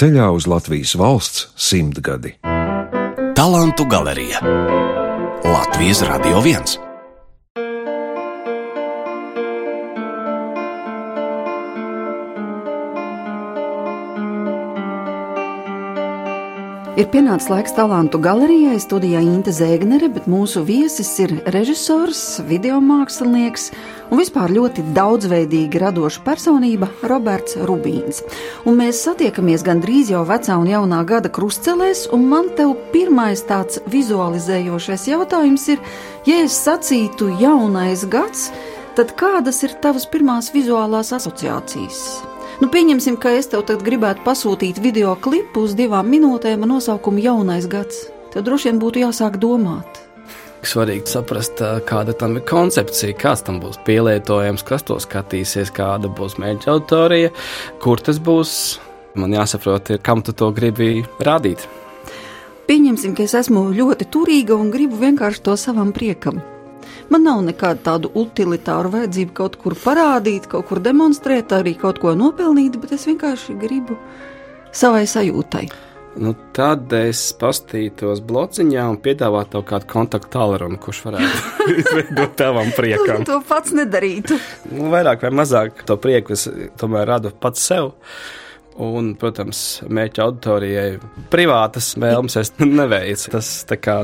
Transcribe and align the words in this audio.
ceļā 0.00 0.30
uz 0.32 0.46
Latvijas 0.48 0.94
valsts 0.96 1.50
simtgadi. 1.60 2.30
Talantu 3.36 3.84
galerija 3.84 4.40
Latvijas 5.44 6.00
Radio 6.08 6.40
1. 6.40 6.78
Ir 16.96 17.06
pienācis 17.12 17.52
laiks 17.52 17.76
talantu 17.76 18.22
galerijai, 18.24 18.80
studijā 18.80 19.20
Inte 19.20 19.52
Zēgnere, 19.52 20.08
bet 20.16 20.24
mūsu 20.28 20.64
viesis 20.64 21.12
ir 21.20 21.36
režisors, 21.52 22.40
video 22.48 22.80
mākslinieks 22.80 23.68
un 24.10 24.20
vispār 24.20 24.52
ļoti 24.54 24.84
daudzveidīgi 24.96 25.80
radoša 25.82 26.24
personība 26.26 26.90
Roberts 27.10 27.56
Rubīns. 27.68 28.22
Un 28.68 28.78
mēs 28.80 29.02
satiekamies 29.06 29.64
gandrīz 29.66 30.10
jau 30.12 30.24
vecā 30.28 30.58
un 30.60 30.68
jaunā 30.70 31.00
gada 31.08 31.30
krustcelēs, 31.32 32.08
un 32.14 32.26
man 32.30 32.50
te 32.58 32.66
pirmais 32.94 33.44
tāds 33.48 33.80
vizualizējošais 33.90 35.06
jautājums 35.12 35.68
ir, 35.74 35.80
ja 36.28 36.42
es 36.44 36.58
sacītu 36.66 37.30
jaunais 37.40 38.04
gads, 38.10 38.50
tad 38.98 39.14
kādas 39.18 39.62
ir 39.66 39.78
tavas 39.82 40.08
pirmās 40.10 40.50
vizuālās 40.54 41.14
asociācijas? 41.16 42.02
Nu, 42.60 42.68
pieņemsim, 42.68 43.16
ka 43.16 43.30
es 43.38 43.48
tev 43.48 43.64
gribētu 43.80 44.20
pasūtīt 44.26 44.82
video 44.84 45.14
klipu 45.16 45.64
uz 45.64 45.72
divām 45.78 46.10
minūtēm 46.12 46.66
ar 46.66 46.68
nosaukumu 46.74 47.22
Jaunais 47.24 47.64
gads. 47.64 48.10
Tev 48.34 48.44
droši 48.44 48.68
vien 48.68 48.82
būtu 48.82 49.00
jāsāk 49.00 49.40
domāt. 49.40 50.09
Svarīgi 50.60 51.08
saprast, 51.08 51.62
kāda 51.88 52.12
tam 52.20 52.36
ir 52.36 52.44
koncepcija, 52.48 53.16
kāds 53.16 53.42
tam 53.46 53.62
būs 53.62 53.78
pielietojams, 53.86 54.64
kas 54.68 54.84
to 54.84 54.98
skatīsies, 55.00 55.72
kāda 55.72 56.10
būs 56.12 56.36
mērķa 56.40 56.68
autorija, 56.74 57.32
kur 57.80 58.02
tas 58.04 58.20
būs. 58.20 58.52
Man 59.18 59.32
jāsaprot, 59.34 59.88
ir, 59.90 60.02
kam 60.04 60.20
tu 60.22 60.36
to 60.36 60.52
gribi 60.54 61.00
rādīt. 61.18 61.64
Pieņemsim, 62.68 63.16
ka 63.18 63.24
es 63.24 63.34
esmu 63.34 63.64
ļoti 63.74 64.06
turīga 64.14 64.54
un 64.54 64.68
gribu 64.70 65.00
vienkārši 65.00 65.42
to 65.48 65.56
savam 65.58 65.90
priekam. 65.96 66.38
Man 67.10 67.24
nav 67.26 67.40
nekāda 67.42 67.82
tāda 67.88 68.10
utilitāra 68.14 68.92
vajadzība 68.92 69.34
kaut 69.40 69.56
kur 69.58 69.74
parādīt, 69.74 70.46
kaut 70.52 70.68
kur 70.68 70.78
demonstrēt, 70.84 71.50
arī 71.56 71.74
kaut 71.80 71.98
ko 71.98 72.14
nopelnīt, 72.14 72.78
bet 72.78 72.94
es 72.94 73.08
vienkārši 73.10 73.56
gribu 73.58 73.96
savai 74.70 75.02
sajūtai. 75.10 75.64
Nu, 76.18 76.32
tad 76.56 76.90
es 76.96 77.20
pastītos 77.38 78.18
blociņā 78.26 78.82
un 78.90 78.96
piedāvātu 79.02 79.54
tev 79.54 79.64
kādu 79.68 79.86
kontaktu 79.92 80.32
tālruni, 80.34 80.78
kurš 80.82 81.04
varētu 81.06 81.42
izveidot 81.82 82.34
tavam 82.38 82.72
priekam. 82.74 83.22
to 83.28 83.38
pats 83.46 83.74
nedarītu. 83.76 84.38
Nu, 84.72 84.88
vairāk 84.90 85.22
vai 85.28 85.30
mazāk 85.42 85.84
to 85.86 85.94
prieku 86.02 86.34
es 86.34 86.48
tomēr 86.80 87.06
radu 87.12 87.30
pats 87.30 87.62
sev. 87.70 87.92
Un, 88.80 89.12
protams, 89.20 89.82
mērķa 89.86 90.24
auditorijai 90.24 90.98
privātas 91.30 91.92
vēlmes 92.00 92.38
es 92.40 92.52
neveicu. 92.58 93.30
Tas 93.34 93.50
tā 93.68 93.76
kā 93.78 93.96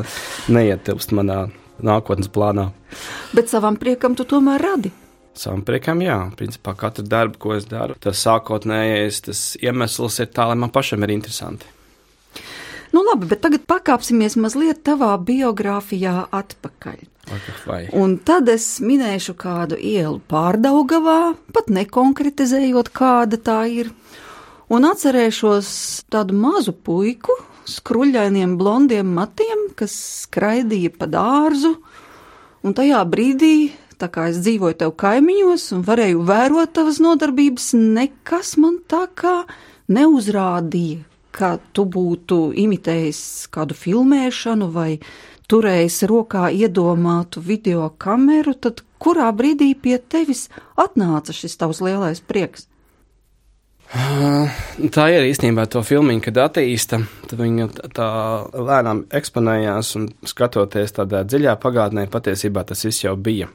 neietilpst 0.53 1.15
manā 1.17 1.47
nākotnes 1.83 2.31
plānā. 2.33 2.71
Bet 3.35 3.51
savam 3.51 3.79
priekam 3.81 4.15
tu 4.19 4.27
tomēr 4.29 4.63
radi. 4.63 4.93
Savam 5.37 5.63
priekam, 5.67 6.01
jā, 6.05 6.17
principā 6.39 6.73
katru 6.79 7.05
darbu, 7.05 7.41
ko 7.41 7.57
es 7.57 7.67
daru, 7.69 7.97
tas 8.01 8.23
sākotnējais 8.25 9.25
tas 9.27 9.41
iemesls 9.61 10.21
ir 10.25 10.31
tā, 10.33 10.47
lai 10.49 10.57
man 10.61 10.73
pašam 10.73 11.05
ir 11.05 11.13
interesanti. 11.13 11.69
Nu, 12.95 13.03
labi, 13.07 13.29
bet 13.31 13.43
tagad 13.45 13.67
pakāpsimies 13.69 14.37
mazliet 14.39 14.85
tavā 14.87 15.15
biogrāfijā 15.19 16.27
atpakaļ. 16.35 17.05
Vai. 17.67 17.81
Un 17.97 18.19
tad 18.23 18.47
es 18.53 18.77
minēšu 18.79 19.35
kādu 19.39 19.79
ielu 19.83 20.21
pārdaugavā, 20.31 21.35
pat 21.55 21.73
nekonkretizējot, 21.75 22.93
kāda 22.95 23.41
tā 23.43 23.65
ir. 23.73 23.91
Un 24.71 24.87
atcerēšos 24.87 25.69
tādu 26.11 26.37
mazu 26.39 26.75
puiku, 26.75 27.35
skruļainiem 27.67 28.55
blondiem 28.59 29.11
matiem, 29.19 29.67
kas 29.79 29.95
skraidīja 30.27 30.95
pa 30.95 31.11
dārzu, 31.11 31.75
un 32.67 32.75
tajā 32.75 33.03
brīdī, 33.11 33.73
tā 33.99 34.09
kā 34.13 34.29
es 34.31 34.41
dzīvoju 34.45 34.79
tev 34.83 34.95
kaimiņos 34.99 35.69
un 35.77 35.85
varēju 35.87 36.23
vērot 36.31 36.75
tavas 36.79 37.01
nodarbības, 37.03 37.73
nekas 37.79 38.55
man 38.63 38.79
tā 38.91 39.07
kā 39.19 39.37
neuzrādīja, 39.91 41.03
ka 41.37 41.57
tu 41.77 41.85
būtu 41.85 42.51
imitējis 42.65 43.21
kādu 43.55 43.77
filmēšanu 43.77 44.71
vai 44.73 44.91
turējis 45.51 46.01
rokā 46.11 46.49
iedomātu 46.51 47.43
video 47.45 47.91
kameru, 48.03 48.57
tad 48.59 48.83
kurā 49.03 49.29
brīdī 49.37 49.75
pie 49.79 49.99
tevis 49.99 50.49
atnāca 50.81 51.35
šis 51.37 51.59
tavs 51.61 51.83
lielais 51.85 52.23
prieks? 52.25 52.67
Tā 53.87 55.05
ir 55.15 55.29
īstenībā 55.29 55.69
to 55.71 55.79
filmu, 55.87 56.17
kad 56.25 56.41
attīsta, 56.43 56.99
tad 57.31 57.39
viņa 57.39 57.69
tā 57.95 58.09
lēnām 58.51 59.05
eksponējās 59.15 59.93
un 60.01 60.09
skatoties 60.27 60.97
tādā 60.97 61.23
dziļā 61.23 61.55
pagātnē, 61.63 62.09
patiesībā 62.11 62.67
tas 62.67 62.83
viss 62.89 63.05
jau 63.05 63.15
bija 63.15 63.47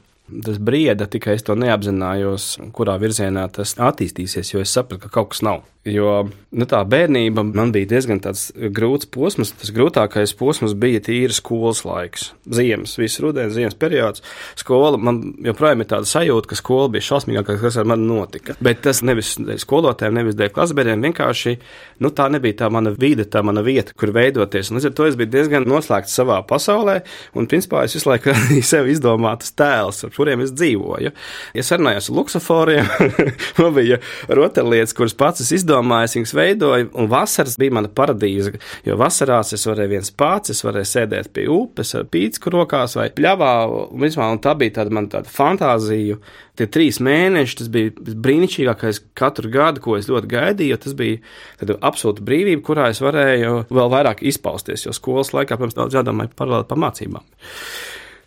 tas 0.44 0.58
brieda, 0.58 1.06
tikai 1.10 1.36
es 1.36 1.44
to 1.44 1.56
neapzinājos, 1.58 2.46
kurā 2.72 2.96
virzienā 3.02 3.44
tas 3.52 3.74
attīstīsies, 3.76 4.54
jo 4.54 4.62
es 4.62 4.72
sapratu, 4.72 5.02
ka 5.04 5.12
kaut 5.12 5.32
kas 5.34 5.42
nav. 5.44 5.64
Jo 5.82 6.28
nu, 6.54 6.66
tā 6.70 6.78
bērnība 6.86 7.42
man 7.48 7.72
bija 7.74 7.88
diezgan 7.90 8.20
grūts 8.22 9.08
posms. 9.10 9.50
Tas 9.58 9.72
grūtākais 9.74 10.34
posms 10.38 10.76
bija 10.78 11.00
tīri 11.02 11.34
skolas 11.34 11.80
laiks. 11.82 12.28
Ziemas, 12.46 12.94
viss 13.00 13.18
rudens, 13.22 13.56
ziemas 13.56 13.74
periods. 13.74 14.22
Skola 14.60 15.00
man 15.00 15.18
joprojām 15.42 15.82
ir 15.82 15.88
tāda 15.90 16.06
sajūta, 16.06 16.52
ka 16.52 16.58
skola 16.58 16.92
bija 16.92 17.08
šausmīgākā, 17.08 17.56
kas 17.58 17.78
ar 17.80 17.88
mani 17.90 18.06
notika. 18.06 18.54
Bet 18.62 18.84
tas 18.86 19.02
nevis 19.02 19.34
dēļ 19.40 19.58
skolotājiem, 19.64 20.20
nevis 20.20 20.38
dēļ 20.38 20.52
klasbiedriem. 20.54 21.02
Vienkārši 21.08 21.56
nu, 22.04 22.12
tā 22.14 22.28
nebija 22.30 22.60
tā 22.62 22.70
mana 22.70 22.94
vide, 22.94 23.26
tā 23.26 23.42
mana 23.42 23.66
vieta, 23.66 23.96
kur 23.98 24.14
veidoties. 24.14 24.70
Un, 24.70 24.78
līdz 24.78 24.90
ar 24.92 24.96
to 25.00 25.08
es 25.10 25.18
biju 25.18 25.32
diezgan 25.34 25.66
noslēgts 25.66 26.14
savā 26.14 26.38
pasaulē. 26.46 27.00
Un, 27.34 27.50
principā, 27.50 27.82
es 27.88 27.98
visu 27.98 28.12
laiku 28.12 28.30
radīju 28.36 28.68
sev 28.70 28.92
izdomātas 28.92 29.50
tēlus, 29.58 30.04
ar 30.06 30.14
kuriem 30.14 30.46
es 30.46 30.54
dzīvoju. 30.54 31.10
Es 31.58 31.74
sarunājos 31.74 32.12
ar 32.12 32.18
luksuforiem, 32.20 32.94
man 33.58 33.76
bija 33.80 33.98
rotaļlietas, 34.30 34.94
kuras 34.94 35.18
pats 35.18 35.42
es 35.42 35.54
izdomāju 35.72 35.82
izdomājis, 35.82 36.16
viņas 36.16 36.34
veidoju, 36.36 36.88
un 36.98 37.08
vasaras 37.08 37.56
bija 37.58 37.72
mana 37.72 37.88
paradīze. 37.88 38.58
Jo 38.84 38.96
vasarās 39.00 39.52
es 39.52 39.64
varēju 39.66 39.90
viens 39.90 40.10
pats, 40.10 40.50
es 40.50 40.62
varēju 40.64 40.88
sēdēt 40.88 41.32
pie 41.32 41.48
upes 41.48 41.94
ar 41.94 42.04
pīcku 42.04 42.52
rokās 42.52 42.96
vai 42.96 43.10
pļavā, 43.10 43.52
un, 43.92 44.00
vismā, 44.02 44.30
un 44.32 44.40
tā 44.42 44.54
bija 44.58 44.80
tāda 44.80 44.92
man 44.92 45.08
tāda 45.08 45.30
fantāzija. 45.30 46.18
Tie 46.56 46.66
trīs 46.68 47.00
mēneši, 47.00 47.56
tas 47.62 47.70
bija 47.72 47.92
brīnišķīgākais 47.96 49.00
katru 49.16 49.48
gadu, 49.52 49.80
ko 49.80 49.96
es 49.96 50.10
ļoti 50.10 50.28
gaidīju, 50.28 50.74
jo 50.74 50.80
tas 50.84 50.96
bija 50.98 51.78
absolūta 51.80 52.24
brīvība, 52.24 52.62
kurā 52.66 52.90
es 52.92 53.00
varēju 53.00 53.64
vēl 53.72 53.94
vairāk 53.94 54.20
izpausties, 54.28 54.84
jo 54.84 54.92
skolas 54.92 55.32
laikā, 55.32 55.56
protams, 55.56 55.78
daudz 55.78 55.96
jādomā 55.96 56.28
paralēli 56.36 56.68
pa 56.68 56.78
mācībām. 56.84 57.24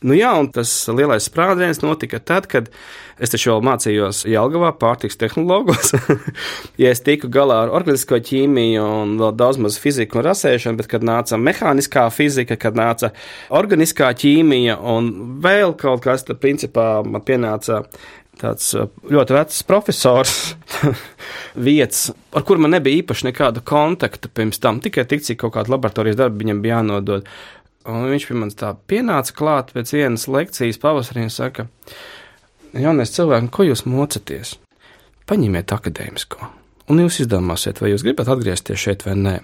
Nu, 0.05 0.13
jā, 0.13 0.29
un 0.37 0.51
tas 0.53 0.69
lielais 0.93 1.25
sprādziens 1.25 1.79
notika 1.81 2.19
tad, 2.21 2.45
kad 2.51 2.67
es 3.17 3.31
taču 3.33 3.49
vēl 3.49 3.63
mācījos 3.65 4.19
Jālgavā 4.29 4.69
pārtiks 4.77 5.17
tehnologos. 5.17 5.95
ja 6.81 6.91
es 6.93 7.01
tiku 7.05 7.29
galā 7.33 7.63
ar 7.63 7.73
organisko 7.73 8.19
ķīmiju 8.27 8.83
un 8.85 9.15
vēl 9.21 9.33
daudz 9.39 9.57
maz 9.65 9.79
fiziku 9.81 10.19
un 10.21 10.27
rasēšanu, 10.27 10.77
bet 10.77 10.91
kad 10.91 11.05
nāca 11.07 11.39
mehāniskā 11.41 12.05
fizika, 12.13 12.59
kad 12.59 12.77
nāca 12.77 13.15
organiskā 13.49 14.11
ķīmija 14.21 14.77
un 14.93 15.09
vēl 15.41 15.73
kaut 15.81 16.05
kas, 16.05 16.27
tad 16.27 16.43
principā 16.43 16.99
man 17.01 17.25
pienāca 17.25 17.81
tāds 18.39 18.73
uh, 18.75 18.91
ļoti 19.09 19.35
vecs 19.39 19.61
profesors, 19.65 20.37
vietas, 21.67 22.09
ar 22.35 22.45
kuru 22.45 22.65
man 22.65 22.75
nebija 22.75 23.01
īpaši 23.01 23.31
nekāda 23.31 23.63
kontakta 23.65 24.29
pirms 24.29 24.61
tam, 24.61 24.83
tikai 24.83 25.07
tik, 25.09 25.25
cik 25.25 25.39
kaut 25.41 25.55
kāda 25.55 25.73
laboratorijas 25.73 26.19
darba 26.19 26.43
viņam 26.43 26.61
bija 26.61 26.81
jānodod. 26.81 27.29
Un 27.91 28.07
viņš 28.09 28.27
pie 28.29 28.37
manis 28.37 28.57
tā 28.57 28.71
pienāca 28.89 29.33
klāt 29.37 29.71
pēc 29.75 29.93
vienas 29.93 30.25
lekcijas 30.31 30.81
pavasarī 30.81 31.27
un 31.27 31.33
saka, 31.33 31.67
jaunais 32.73 33.13
cilvēks, 33.13 33.51
ko 33.53 33.67
jūs 33.67 33.85
mocaties? 33.89 34.55
Paņemiet 35.29 35.73
akadēmisko. 35.73 36.49
Un 36.85 36.99
jūs 37.01 37.17
izdomāsiet, 37.23 37.79
vai 37.81 37.89
jūs 37.89 38.03
gribat 38.05 38.27
atgriezties 38.29 38.77
šeit 38.77 39.05
vai 39.07 39.15
nē. 39.17 39.35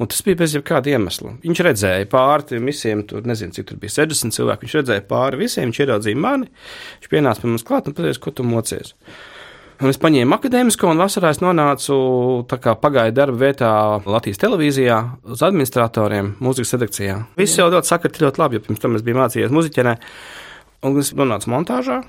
Un 0.00 0.08
tas 0.08 0.22
bija 0.24 0.38
bez 0.40 0.54
jebkāda 0.56 0.88
iemesla. 0.94 1.34
Viņš 1.42 1.60
redzēja 1.66 2.06
pāri 2.08 2.46
tiem 2.48 2.70
visiem, 2.70 3.02
tur 3.08 3.28
nezinu, 3.28 3.52
cik 3.56 3.66
tur 3.68 3.80
bija 3.82 3.92
60 3.98 4.32
cilvēki. 4.32 4.64
Viņš 4.64 4.76
redzēja 4.78 5.04
pāri 5.10 5.42
visiem, 5.42 5.68
viņš 5.68 5.82
ieraudzīja 5.84 6.20
mani. 6.24 6.48
Viņš 6.94 7.10
pienāca 7.12 7.44
pie 7.44 7.50
mums 7.52 7.66
klāt 7.68 7.90
un 7.90 7.96
pateica, 7.98 8.22
ko 8.24 8.32
tu 8.32 8.48
mocies. 8.48 8.94
Un 9.78 9.92
es 9.92 9.98
paņēmu 10.02 10.34
akadēmisko, 10.34 10.88
un 10.90 10.98
vasarā 10.98 11.30
es 11.30 11.38
nonācu 11.38 11.96
pagaidu 12.50 13.14
darba 13.14 13.38
vietā 13.44 13.70
Latvijas 14.02 14.40
televīzijā 14.42 14.96
uz 15.30 15.42
administratoriem, 15.46 16.32
mūzikas 16.42 16.74
redakcijā. 16.74 17.18
Viss 17.38 17.60
jau 17.60 17.68
ļoti 17.70 17.92
sakrita 17.92 18.24
ļoti 18.24 18.42
labi, 18.42 18.58
jo 18.58 18.64
pirms 18.64 18.82
tam 18.82 18.96
es 18.98 19.04
biju 19.06 19.20
mācījies 19.20 19.54
muziķenē, 19.54 19.92
un 20.88 20.98
es 20.98 21.12
nonācu 21.14 21.52
montāžā, 21.52 22.00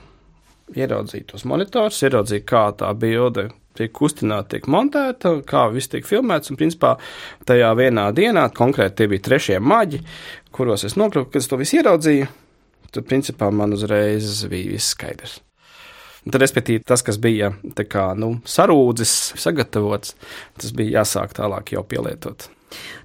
ieraudzīju 0.73 1.27
tos 1.29 1.45
monitorus, 1.49 2.01
ieraudzīju, 2.07 2.45
kā 2.49 2.63
tā 2.79 2.89
bilde 2.97 3.51
tiek 3.77 3.93
kustināta, 3.95 4.55
tiek 4.55 4.65
montēta, 4.65 5.35
kā 5.45 5.67
viss 5.73 5.91
tiek 5.91 6.07
filmēts. 6.09 6.49
Un, 6.49 6.57
principā, 6.59 6.95
tajā 7.49 7.69
vienā 7.77 8.07
dienā, 8.17 8.47
konkrēti 8.55 9.03
tie 9.03 9.09
bija 9.13 9.27
trešie 9.29 9.59
maģi, 9.61 10.01
kuros 10.55 10.87
es 10.89 10.97
nopirku, 10.97 11.29
kad 11.35 11.43
es 11.43 11.51
to 11.51 11.61
visu 11.61 11.77
ieraudzīju, 11.79 12.31
tad, 12.89 13.05
principā, 13.05 13.51
man 13.53 13.77
uzreiz 13.77 14.41
bija 14.49 14.73
viss 14.73 14.97
skaidrs. 14.97 15.37
Tad, 16.27 16.39
respektīvi, 16.43 16.83
tas, 16.87 17.03
kas 17.05 17.19
bija 17.21 17.53
kā, 17.79 18.11
nu, 18.19 18.35
sarūdzis, 18.47 19.17
sagatavots, 19.39 20.15
tas 20.59 20.73
bija 20.75 20.99
jāsāk 20.99 21.35
tālāk 21.37 21.75
jau 21.75 21.85
pielietot. 21.87 22.49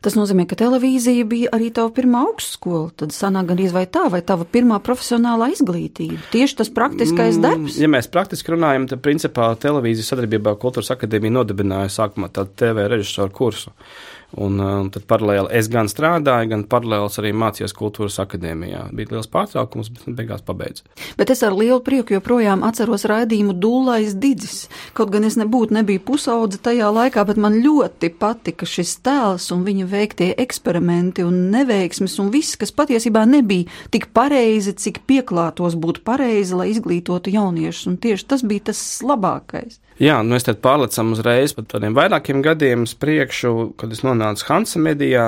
Tas 0.05 0.13
nozīmē, 0.13 0.45
ka 0.45 0.59
televīzija 0.61 1.25
bija 1.25 1.53
arī 1.57 1.71
tava 1.73 1.89
pirmā 1.97 2.21
augstskola. 2.29 2.91
Tad 3.01 3.15
sanāk 3.17 3.49
gan 3.49 3.63
vai 3.73 3.87
tā, 3.89 4.03
vai 4.13 4.21
tava 4.21 4.45
pirmā 4.45 4.77
profesionālā 4.85 5.49
izglītība. 5.55 6.19
Tieši 6.35 6.59
tas 6.59 6.73
praktiskais 6.75 7.39
mm, 7.39 7.45
darbs. 7.47 7.79
Ja 7.81 7.89
mēs 7.89 8.11
praktiski 8.13 8.53
runājam, 8.53 8.85
tad 8.91 9.01
principā 9.07 9.49
televīzijas 9.63 10.13
sadarbībā 10.13 10.53
ar 10.53 10.61
Kultūras 10.61 10.93
akadēmiju 10.93 11.39
nodibināja 11.39 11.95
sākumā 11.97 12.29
tādu 12.35 12.53
TV 12.61 12.85
režisoru 12.93 13.33
kursu. 13.39 13.73
Uh, 13.73 14.14
un 14.41 14.91
tad 14.95 15.05
paralēli 15.11 15.53
es 15.55 15.69
gan 15.73 15.89
strādāju, 15.91 16.51
gan 16.51 16.65
paralēli 16.71 17.11
arī 17.23 17.33
mācījos 17.37 17.75
kultūras 17.77 18.19
akadēmijā. 18.23 18.89
Bija 18.97 19.15
liels 19.15 19.31
pārtraukums, 19.31 19.91
bet 19.95 20.07
nu, 20.09 20.15
beigās 20.19 20.45
pabeidzu. 20.47 20.87
Bet 21.19 21.31
es 21.35 21.43
ar 21.47 21.55
lielu 21.57 21.81
prieku 21.85 22.17
joprojām 22.17 22.65
atceros 22.67 23.07
raidījumu 23.11 23.57
Dūlais 23.61 24.17
Digis. 24.21 24.65
Kaut 24.97 25.13
gan 25.15 25.27
es 25.29 25.39
nebūtu 25.41 25.77
nebiju 25.79 26.03
pusaudze 26.07 26.61
tajā 26.65 26.91
laikā, 26.95 27.25
bet 27.29 27.41
man 27.41 27.61
ļoti 27.65 28.11
patika 28.19 28.69
šis 28.69 28.97
tēls 29.05 29.51
un 29.55 29.65
viņa 29.67 29.89
veiktie 29.91 30.31
eksperimenti 30.45 31.27
un 31.27 31.49
neveiksmes 31.55 32.19
un 32.23 32.33
viss, 32.35 32.59
kas 32.61 32.75
patiesībā 32.75 33.25
nebija 33.29 33.71
tik 33.95 34.11
pareizi, 34.17 34.75
cik 34.75 35.05
pieklātos 35.09 35.79
būt 35.81 36.03
pareizi, 36.07 36.57
lai 36.59 36.71
izglītotu 36.73 37.35
jauniešus. 37.35 37.89
Un 37.93 37.99
tieši 38.03 38.31
tas 38.31 38.45
bija 38.47 38.71
tas 38.73 38.85
labākais. 39.05 39.81
Jā, 40.03 40.17
nu 40.27 40.35
es 40.35 40.43
tad 40.43 40.59
pārlecam 40.59 41.13
uzreiz 41.15 41.53
par 41.55 41.69
tādiem 41.71 41.95
vairākiem 41.95 42.41
gadiem 42.43 42.83
uz 42.83 42.97
priekšu, 42.99 43.77
kad 43.79 43.93
es 43.95 44.03
nonācu 44.03 44.49
Hansa 44.49 44.81
medijā. 44.83 45.27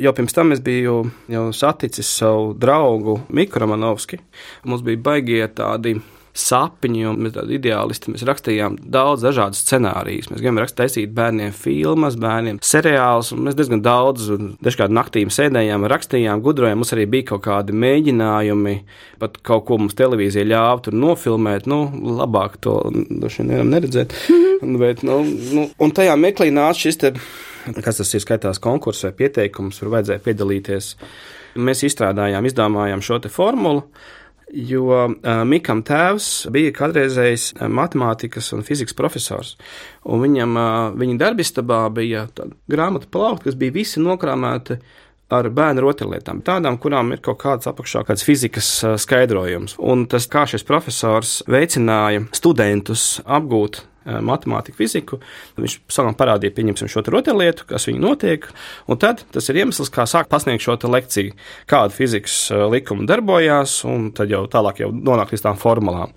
Jau 0.00 0.14
pirms 0.16 0.32
tam 0.32 0.54
es 0.54 0.62
biju 0.64 1.02
saticis 1.52 2.08
savu 2.16 2.54
draugu 2.56 3.18
Mikru 3.28 3.60
Romanovski. 3.60 4.16
Mums 4.64 4.80
bija 4.86 5.02
baigie 5.10 5.44
tādi 5.52 5.98
sapņi, 6.32 7.04
un 7.10 7.20
mēs 7.24 7.34
tādi 7.36 7.58
ideālisti. 7.58 8.12
Mēs 8.14 8.24
rakstījām 8.28 8.78
daudz 8.92 9.26
dažādu 9.26 9.58
scenāriju. 9.58 10.30
Mēs 10.30 10.40
gribējām 10.40 10.60
rakstīt, 10.62 11.12
bērniem 11.16 11.52
filmas, 11.56 12.16
bērniem 12.20 12.60
seriālus, 12.64 13.32
un 13.34 13.44
mēs 13.46 13.58
diezgan 13.58 13.84
daudz, 13.84 14.30
dažkārt 14.64 14.94
naktīm 14.94 15.32
sēdējām, 15.32 15.86
rakstījām, 15.92 16.44
gudrojām. 16.44 16.80
Mums 16.80 16.94
arī 16.96 17.08
bija 17.12 17.32
kaut 17.32 17.44
kādi 17.48 17.76
mēģinājumi, 17.76 18.76
pat 19.22 19.36
kaut 19.44 19.66
ko 19.68 19.80
mums 19.82 19.98
televīzija 19.98 20.48
ļāva 20.48 20.80
tur 20.86 20.96
nofilmēt. 20.96 21.68
Nu, 21.70 21.84
labāk 22.22 22.56
to 22.64 22.78
droši 22.92 23.42
vien 23.42 23.52
nevaram 23.52 23.76
neredzēt. 23.76 24.16
-hmm. 24.62 24.78
Bet, 24.78 25.02
nu, 25.02 25.20
nu, 25.52 25.66
un 25.78 25.94
tajā 25.94 26.14
meklī 26.18 26.50
nāca 26.54 26.86
šis 26.86 27.00
te, 27.00 27.12
kas 27.82 28.00
tas 28.00 28.14
ir 28.14 28.22
skaitās 28.24 28.62
konkurss 28.62 29.06
vai 29.06 29.12
pieteikums, 29.22 29.80
kur 29.82 29.92
vajadzēja 29.96 30.24
piedalīties. 30.24 30.94
Mēs 31.62 31.84
izstrādājām, 31.84 32.46
izdomājām 32.48 33.02
šo 33.04 33.20
formulu 33.28 33.84
jo 34.52 35.08
Mikam 35.48 35.82
tēvs 35.86 36.48
bija 36.52 36.72
kādreizējs 36.76 37.52
matemātikas 37.72 38.52
un 38.56 38.64
fizikas 38.66 38.96
profesors. 38.96 39.54
Un 40.04 40.22
viņam, 40.24 40.58
viņa 41.00 41.20
darbistabā 41.20 41.84
bija 41.94 42.26
grāmatu 42.70 43.08
plaukta, 43.12 43.48
kas 43.48 43.58
bija 43.58 43.74
visi 43.80 44.02
nokrāmēti 44.02 44.78
ar 45.32 45.48
bērnu 45.48 45.80
rotaļlietām, 45.86 46.42
tādām, 46.44 46.76
kurām 46.80 47.14
ir 47.14 47.22
kaut 47.24 47.40
kāds 47.40 47.68
apakšā, 47.70 48.02
kāds 48.08 48.24
fizikas 48.26 48.68
skaidrojums. 49.00 49.78
Un 49.80 50.04
tas, 50.10 50.28
kā 50.28 50.44
šis 50.50 50.66
profesors 50.68 51.38
veicināja 51.48 52.26
studentus 52.36 53.22
apgūt 53.24 53.80
matemātiku, 54.04 54.76
fiziku. 54.78 55.18
Viņš 55.58 55.78
sākumā 55.92 56.16
parādīja, 56.18 56.54
pieņemsim 56.56 56.90
šo 56.90 57.04
rotaļlietu, 57.12 57.66
kas 57.70 57.86
viņu 57.88 58.02
notiek, 58.02 58.48
un 58.90 59.00
tad 59.02 59.24
tas 59.34 59.48
ir 59.50 59.62
iemesls, 59.62 59.92
kā 59.92 60.06
sākt 60.08 60.32
pasniegt 60.32 60.64
šo 60.64 60.78
lekciju, 60.92 61.36
kāda 61.70 61.94
fizikas 61.94 62.36
eh, 62.50 62.64
likuma 62.72 63.06
darbojās, 63.08 63.82
un 63.88 64.10
tad 64.16 64.32
jau 64.32 64.44
tālāk 64.50 64.82
jau 64.84 64.92
nonākt 64.92 65.34
līdz 65.34 65.46
tām 65.46 65.60
formulām. 65.60 66.14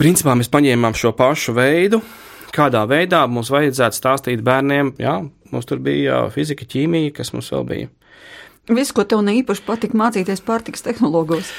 Principā 0.00 0.34
mēs 0.38 0.50
paņēmām 0.52 0.96
šo 0.96 1.12
pašu 1.16 1.52
veidu, 1.56 2.00
kādā 2.54 2.86
veidā 2.88 3.26
mums 3.28 3.52
vajadzētu 3.52 3.98
stāstīt 3.98 4.44
bērniem. 4.44 4.94
Jā, 5.02 5.18
mums 5.52 5.68
tur 5.68 5.82
bija 5.84 6.24
fizika, 6.32 6.64
ķīmija, 6.68 7.12
kas 7.18 7.34
mums 7.36 7.52
vēl 7.52 7.68
bija. 7.68 7.92
Viss, 8.70 8.94
ko 8.94 9.02
tev 9.02 9.24
ne 9.26 9.34
īpaši 9.40 9.64
patika 9.66 9.98
mācīties 9.98 10.44
pārtiks 10.46 10.84
tehnologos. 10.86 11.50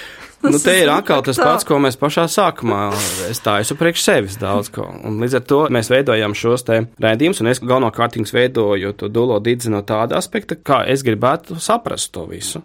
Nu, 0.44 0.60
te 0.60 0.74
ir 0.82 0.92
atkal 0.92 1.24
tas 1.24 1.40
pats, 1.40 1.64
ko 1.68 1.78
mēs 1.84 1.96
pašā 2.00 2.26
sākumā 2.32 2.90
stāstu 3.36 3.78
priekš 3.80 4.04
sevis 4.04 4.36
daudz 4.42 4.70
ko. 4.74 4.90
Un 5.08 5.22
līdz 5.24 5.40
ar 5.40 5.46
to 5.48 5.62
mēs 5.72 5.92
veidojam 5.92 6.36
šos 6.36 6.68
te 6.68 6.82
rēdījumus, 7.04 7.40
un 7.44 7.52
es 7.54 7.64
galvenokārt 7.64 8.20
veidoju 8.34 8.94
to 9.00 9.10
dulo 9.14 9.40
didzi 9.44 9.72
no 9.72 9.82
tāda 9.88 10.20
aspekta, 10.20 10.60
kā 10.60 10.84
es 10.90 11.06
gribētu 11.06 11.60
saprast 11.64 12.12
to 12.16 12.28
visu. 12.28 12.64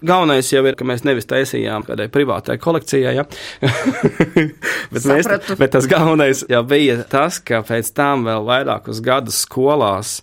Galvenais 0.00 0.48
jau 0.48 0.62
ir, 0.64 0.76
ka 0.78 0.86
mēs 0.88 1.02
nevis 1.04 1.28
taisījām 1.28 1.84
kādai 1.84 2.06
privātai 2.12 2.56
kolekcijai, 2.62 3.12
ja? 3.18 3.26
bet, 4.92 5.04
mēs, 5.04 5.28
bet 5.60 5.74
tas 5.74 5.88
galvenais 5.90 6.46
jau 6.48 6.62
bija 6.68 7.02
tas, 7.10 7.36
ka 7.44 7.60
pēc 7.66 7.90
tam 7.96 8.24
vēl 8.28 8.46
vairākus 8.48 9.02
gadus 9.04 9.42
skolās 9.44 10.20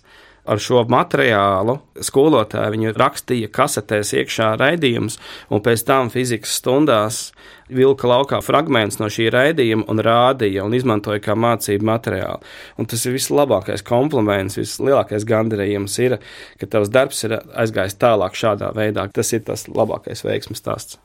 ar 0.48 0.62
šo 0.62 0.82
materiālu 0.90 1.78
skolotāji 2.04 2.74
viņu 2.74 2.94
rakstīja 2.96 3.50
kasetēs 3.52 4.14
iekšā 4.16 4.54
raidījumus, 4.60 5.18
un 5.52 5.62
pēc 5.64 5.84
tam 5.88 6.12
fizikas 6.12 6.56
stundās 6.60 7.20
vilka 7.68 8.08
laukā 8.08 8.40
fragments 8.44 8.98
no 9.00 9.10
šī 9.12 9.28
raidījuma 9.34 9.88
un 9.92 10.02
rādīja 10.04 10.64
un 10.64 10.76
izmantoja 10.76 11.22
kā 11.24 11.36
mācību 11.38 11.88
materiālu. 11.88 12.40
Un 12.80 12.88
tas 12.88 13.04
ir 13.06 13.16
vislabākais 13.16 13.84
kompliments, 13.86 14.58
vislielākais 14.60 15.26
gandarījums 15.28 15.98
ir, 16.04 16.18
ka 16.60 16.70
tavs 16.70 16.92
darbs 16.94 17.24
ir 17.28 17.38
aizgājis 17.52 18.00
tālāk 18.00 18.38
šādā 18.38 18.72
veidā. 18.76 19.08
Tas 19.12 19.34
ir 19.36 19.44
tas 19.48 19.68
labākais 19.68 20.24
veiksmes 20.24 20.64
stāsts. 20.64 21.00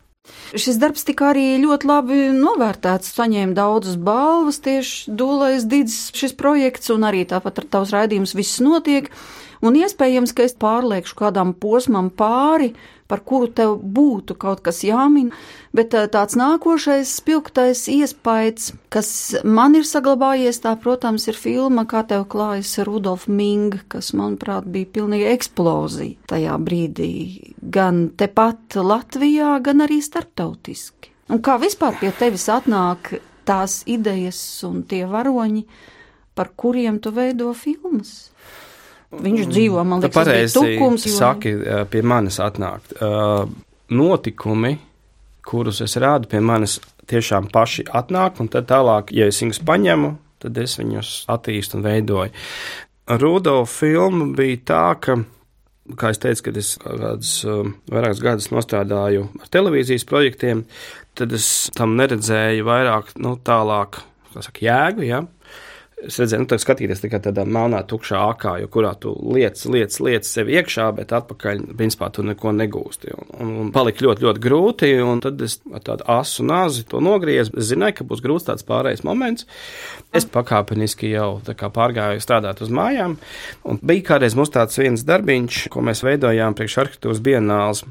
Šis 0.56 0.78
darbs 0.80 1.04
tika 1.04 1.32
arī 1.34 1.58
ļoti 1.60 1.88
labi 1.90 2.18
novērtēts, 2.38 3.10
saņēma 3.18 3.58
daudzas 3.58 3.98
balvas 4.00 4.62
tieši 4.64 5.12
Dūlais 5.20 5.66
Dīdis 5.68 6.14
šis 6.16 6.36
projekts 6.40 6.94
un 6.94 7.04
arī 7.10 7.26
tāpat 7.28 7.60
ar 7.60 7.68
tavs 7.76 7.92
raidījums 7.96 8.36
viss 8.38 8.62
notiek. 8.64 9.10
Un 9.64 9.76
iespējams, 9.80 10.32
ka 10.36 10.46
es 10.48 10.56
pārliekšu 10.60 11.18
kādam 11.20 11.52
posmam 11.56 12.08
pāri, 12.12 12.72
par 13.08 13.22
kuru 13.28 13.50
tev 13.52 13.76
būtu 13.84 14.36
kaut 14.40 14.64
kas 14.66 14.82
jāmin, 14.86 15.32
bet 15.76 15.94
eh, 15.98 16.08
tāds 16.12 16.38
nākošais 16.40 17.12
spilgtais 17.20 17.86
iespējas, 17.92 18.72
kas 18.94 19.10
man 19.44 19.78
ir 19.78 19.88
saglabājies, 19.88 20.62
tā, 20.64 20.76
protams, 20.80 21.28
ir 21.30 21.40
filma, 21.40 21.86
kā 21.90 22.04
tev 22.10 22.26
klājas 22.32 22.76
Rudolf 22.88 23.28
Ming, 23.28 23.78
kas, 23.92 24.14
manuprāt, 24.18 24.68
bija 24.74 24.92
pilnīgi 25.00 25.30
eksplozija 25.34 26.32
tajā 26.32 26.58
brīdī, 26.64 27.14
gan 27.62 28.08
tepat 28.18 28.80
Latvijā, 28.80 29.58
gan 29.64 29.86
arī 29.86 30.02
starptautiski. 30.04 31.12
Un 31.34 31.40
kā 31.44 31.56
vispār 31.62 31.96
pie 32.02 32.12
tevis 32.20 32.50
atnāk 32.52 33.16
tās 33.48 33.82
idejas 33.90 34.38
un 34.68 34.84
tie 34.88 35.06
varoņi, 35.10 35.64
par 36.36 36.52
kuriem 36.58 37.00
tu 37.04 37.14
veido 37.16 37.52
filmas? 37.58 38.34
Viņš 39.22 39.50
dzīvo, 39.52 39.84
man 39.86 40.02
liekas, 40.02 40.16
pareizi 40.16 40.58
tukums. 40.58 41.06
Jo... 41.08 41.14
Saki, 41.20 41.54
pie 41.92 42.02
manis 42.08 42.40
atnākt. 42.44 42.96
Uh, 42.98 43.46
notikumi, 43.94 44.78
kurus 45.46 45.82
es 45.86 45.96
rādu 46.02 46.30
pie 46.32 46.42
manis, 46.44 46.80
tiešām 47.10 47.50
paši 47.54 47.86
atnāk, 47.92 48.40
un 48.42 48.50
tad 48.52 48.70
tālāk, 48.72 49.12
ja 49.16 49.28
es 49.30 49.42
viņus 49.44 49.62
paņemu, 49.68 50.14
tad 50.44 50.58
es 50.62 50.78
viņus 50.80 51.14
attīstu 51.32 51.80
un 51.80 51.86
veidoju. 51.86 52.34
Rudolf 53.20 53.74
filma 53.82 54.30
bija 54.38 54.62
tā, 54.70 54.84
ka, 55.04 55.18
kā 56.00 56.14
es 56.14 56.22
teicu, 56.24 56.48
kad 56.48 56.60
es 56.62 56.74
kādus 56.80 57.34
vairākus 57.92 58.24
gadus 58.24 58.50
nostrādāju 58.54 59.28
ar 59.42 59.52
televīzijas 59.52 60.08
projektiem, 60.08 60.64
tad 61.20 61.36
es 61.36 61.50
tam 61.76 61.98
neredzēju 62.00 62.68
vairāk, 62.68 63.12
nu, 63.24 63.36
tālāk, 63.44 64.00
kā 64.32 64.46
saka, 64.46 64.64
jēgu, 64.64 65.08
ja? 65.10 65.24
Es 66.04 66.18
redzēju, 66.20 66.44
nu, 66.44 66.48
tā 66.52 66.58
skatīties 66.60 67.02
tikai 67.04 67.20
tādā 67.24 67.46
melnā, 67.48 67.80
tukšā 67.88 68.20
akā, 68.34 68.56
jo 68.62 68.70
kurā 68.72 68.92
tu 69.00 69.14
liec, 69.36 69.60
liec, 69.72 69.96
liec 70.04 70.28
sevi 70.28 70.58
iekšā, 70.60 70.90
bet 70.98 71.14
atpakaļ, 71.16 71.62
principā, 71.80 72.10
tu 72.14 72.26
neko 72.28 72.52
negūsti. 72.58 73.14
Un, 73.16 73.30
un, 73.38 73.54
un 73.64 73.70
palika 73.76 74.04
ļoti, 74.06 74.26
ļoti 74.28 74.44
grūti, 74.44 74.90
un 75.04 75.24
tad 75.24 75.42
es 75.46 75.60
tādu 75.86 76.08
asu 76.12 76.46
nāzi 76.48 76.84
to 76.90 77.00
nogriezu. 77.04 77.56
Es 77.60 77.72
zināju, 77.72 78.00
ka 78.00 78.08
būs 78.10 78.24
grūts 78.26 78.50
tāds 78.50 78.68
pārējais 78.68 79.06
moments. 79.08 79.48
Es 80.16 80.28
pakāpeniski 80.30 81.14
jau 81.14 81.38
pārgāju 81.64 82.24
strādāt 82.24 82.62
uz 82.66 82.74
mājām, 82.74 83.16
un 83.64 83.80
bija 83.82 84.10
kādreiz 84.14 84.36
mums 84.40 84.52
tāds 84.54 84.78
viens 84.82 85.08
darbiņš, 85.08 85.68
ko 85.74 85.86
mēs 85.86 86.04
veidojām 86.06 86.58
priekš 86.58 86.82
arhitektūras 86.84 87.24
bienāls. 87.24 87.86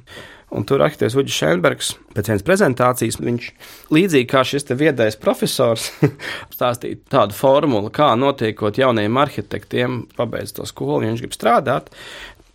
Un 0.52 0.66
tur 0.68 0.82
arhitekts 0.84 1.16
Uģis 1.16 1.36
Šēnbergs 1.40 1.92
pēc 2.12 2.28
vienas 2.28 2.44
prezentācijas, 2.44 3.16
viņš 3.22 3.46
līdzīgi 3.94 4.28
kā 4.28 4.42
šis 4.44 4.68
viedais 4.76 5.16
profesors 5.20 5.88
stāstīja 6.54 7.00
tādu 7.12 7.36
formulu, 7.36 7.92
kā 7.94 8.10
notiekot 8.20 8.80
jauniem 8.80 9.16
arhitektiem, 9.22 10.02
pabeidz 10.18 10.52
to 10.58 10.68
skolu, 10.68 11.00
ja 11.06 11.14
viņš 11.14 11.24
grib 11.24 11.38
strādāt. 11.38 11.88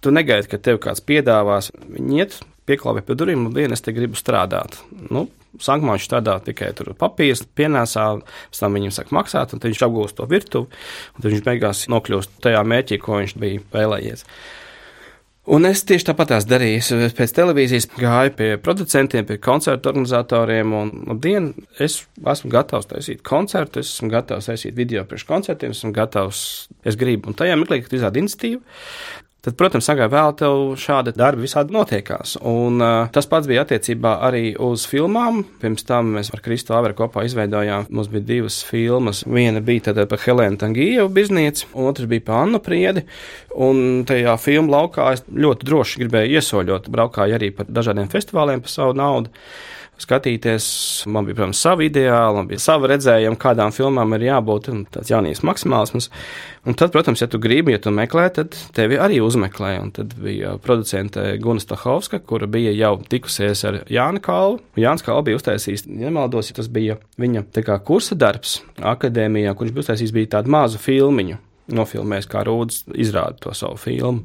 Tu 0.05 0.13
negaidi, 0.13 0.51
ka 0.51 0.61
tev 0.61 0.77
kāds 0.83 1.01
piedāvās, 1.01 1.71
viņi 1.89 2.21
iet 2.21 2.37
pieklāpē 2.67 3.03
pie 3.07 3.15
durvīm 3.17 3.47
un 3.47 3.55
dienu 3.55 3.75
es 3.75 3.83
te 3.83 3.93
gribu 3.95 4.19
strādāt. 4.19 4.77
Nu, 5.09 5.27
Sākumā 5.57 5.95
viņš 5.95 6.05
strādā 6.05 6.35
tikai 6.45 6.69
tur 6.77 6.91
papīrs, 6.99 7.41
pienāsā, 7.57 8.03
pēc 8.51 8.59
tam 8.61 8.75
viņam 8.77 8.93
sāk 8.93 9.13
maksāt, 9.15 9.55
un 9.55 9.63
viņš 9.63 9.83
apgūst 9.87 10.17
to 10.19 10.27
virtuvi, 10.29 10.69
un 11.17 11.25
viņš 11.25 11.43
beigās 11.47 11.85
nokļūst 11.89 12.35
tajā 12.45 12.61
mērķī, 12.67 12.99
ko 13.01 13.17
viņš 13.23 13.33
bija 13.41 13.63
vēlējies. 13.73 14.25
Un 15.47 15.63
es 15.63 15.79
tieši 15.87 16.09
tāpat 16.09 16.33
darīju. 16.49 16.79
Es 17.05 17.13
pēc 17.15 17.33
televīzijas 17.37 17.85
gāju 17.93 18.33
pie 18.35 18.47
producentiem, 18.59 19.23
pie 19.29 19.37
koncertu 19.39 19.87
organizatoriem, 19.93 20.73
un 20.75 20.89
labdien, 21.07 21.53
es 21.79 22.01
esmu 22.19 22.51
gatavs 22.51 22.89
taisīt 22.89 23.23
koncertu, 23.27 23.79
es 23.79 23.93
esmu 23.93 24.11
gatavs 24.11 24.49
taisīt 24.51 24.75
video 24.75 25.05
priekš 25.07 25.23
koncertiem, 25.29 25.71
esmu 25.71 25.93
gatavs, 25.95 26.41
es 26.83 26.99
gribu. 26.99 27.31
Un 27.31 27.39
tajā 27.39 27.55
mirklī, 27.55 27.79
kad 27.85 27.95
izrāda 27.95 28.19
iniciatīvu, 28.19 28.59
tad, 29.45 29.55
protams, 29.59 29.87
agrāk 29.91 30.11
vēl 30.13 30.33
tev 30.39 30.63
šādi 30.81 31.13
darbi 31.17 31.45
visādi 31.45 31.75
notiekās. 31.75 32.35
Un 32.47 32.81
uh, 32.83 33.09
tas 33.13 33.29
pats 33.29 33.49
bija 33.49 33.63
attiecībā 33.65 34.17
arī 34.27 34.51
uz 34.63 34.87
filmām. 34.89 35.43
Pirms 35.61 35.87
tam 35.87 36.13
mēs 36.17 36.31
ar 36.35 36.43
Kristu 36.45 36.75
Averu 36.77 36.97
kopā 36.97 37.25
izveidojām, 37.27 37.87
mums 37.89 38.11
bija 38.13 38.27
divas 38.33 38.59
filmas. 38.67 39.23
Viena 39.27 39.63
bija 39.63 39.89
tāda 39.89 40.07
par 40.09 40.21
Helēnu 40.23 40.59
Tangījevu 40.61 41.13
biznieci, 41.15 41.69
un 41.73 41.91
otrs 41.91 42.09
bija 42.11 42.27
par 42.27 42.43
Annu 42.43 42.61
Priedi. 42.63 43.05
Un 43.57 44.03
tajā 44.09 44.35
filmu 44.41 44.73
laukā 44.73 45.11
es 45.15 45.25
ļoti 45.31 45.69
droši 45.69 46.03
gribēju 46.03 46.37
iesoļot, 46.41 46.91
braukāju 46.93 47.39
arī 47.39 47.53
par 47.55 47.69
dažādiem 47.71 48.11
festivāliem 48.11 48.63
par 48.65 48.73
savu 48.73 48.97
naudu 48.97 49.33
skatīties. 50.01 50.67
Man 51.11 51.27
bija, 51.27 51.37
protams, 51.39 51.61
sava 51.63 51.85
ideāla, 51.85 52.35
man 52.39 52.49
bija 52.49 52.61
sava 52.61 52.89
redzējuma, 52.91 53.39
kādām 53.41 53.73
filmām 53.75 54.15
ir 54.17 54.27
jābūt, 54.27 54.69
un 54.73 54.83
tāds 54.93 55.11
jaunības 55.11 55.43
maksimālisms. 55.47 56.09
Un 56.67 56.77
tad, 56.77 56.91
protams, 56.93 57.21
ja 57.23 57.29
tu 57.31 57.39
gribi, 57.41 57.73
ja 57.75 57.81
tu 57.81 57.93
meklē, 57.95 58.27
tad 58.35 58.57
tevi 58.75 58.99
arī 59.01 59.21
uzmeklē. 59.23 59.73
Un 59.81 59.93
tad 59.95 60.13
bija 60.21 60.55
producente 60.63 61.23
Guna 61.43 61.63
Stahovska, 61.63 62.21
kura 62.27 62.49
bija 62.51 62.75
jau 62.75 62.93
tikusies 63.09 63.63
ar 63.67 63.81
Jānu 63.91 64.21
Kalnu. 64.23 64.61
Jānis 64.79 65.05
Kalns 65.05 65.27
bija 65.27 65.39
uztaisījis, 65.39 65.87
nemaldos, 65.89 66.51
ja 66.51 66.59
tas 66.59 66.69
bija 66.71 66.99
viņa 67.21 67.47
kā, 67.57 67.79
kursa 67.87 68.17
darbs 68.19 68.59
akadēmijā, 68.77 69.55
kurš 69.57 69.73
bija 69.73 69.87
uztaisījis 69.87 70.15
bija 70.15 70.35
tādu 70.37 70.53
mazu 70.53 70.81
filmiņu. 70.81 71.41
Nofilmējis, 71.77 72.29
kā 72.31 72.45
Rūdas 72.47 72.85
izrāda 72.95 73.35
to 73.43 73.51
savu 73.57 73.75
filmu. 73.81 74.23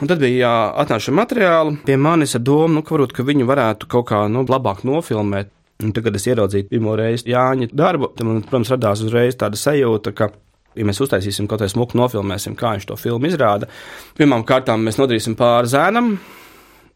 Un 0.00 0.08
tad 0.08 0.20
bija 0.22 0.48
jāatnāc 0.48 1.06
ar 1.10 1.16
materiālu 1.18 1.72
pie 1.84 1.96
manis 2.00 2.32
ar 2.38 2.44
domu, 2.44 2.78
nu, 2.78 2.82
ka, 2.84 2.94
varbūt, 2.96 3.12
ka 3.16 3.24
viņu 3.28 3.48
varētu 3.48 3.88
kaut 3.92 4.06
kā 4.08 4.22
nu, 4.32 4.46
labāk 4.48 4.80
nofilmēt. 4.88 5.52
Un 5.84 5.92
tad, 5.96 6.04
kad 6.06 6.16
es 6.16 6.26
ieraudzīju 6.28 6.68
pirmo 6.68 6.94
reizi 6.96 7.32
Jāņa 7.32 7.70
darbu, 7.76 8.10
tad 8.16 8.28
man, 8.28 8.40
protams, 8.44 8.72
radās 8.72 9.04
uzreiz 9.04 9.36
tāda 9.40 9.60
sajūta, 9.60 10.12
ka 10.16 10.30
ja 10.76 10.86
mēs 10.88 11.00
uztaisīsim 11.04 11.48
kaut 11.48 11.62
kādu 11.62 11.74
smuku, 11.74 11.98
nofilmēsim, 12.00 12.56
kā 12.58 12.74
viņš 12.76 12.88
to 12.88 12.96
filmu 13.00 13.28
izrāda. 13.28 13.68
Pirmām 14.16 14.44
kārtām 14.48 14.84
mēs 14.86 15.00
nodarīsim 15.00 15.36
pāri 15.40 15.72
zēnam, 15.72 16.14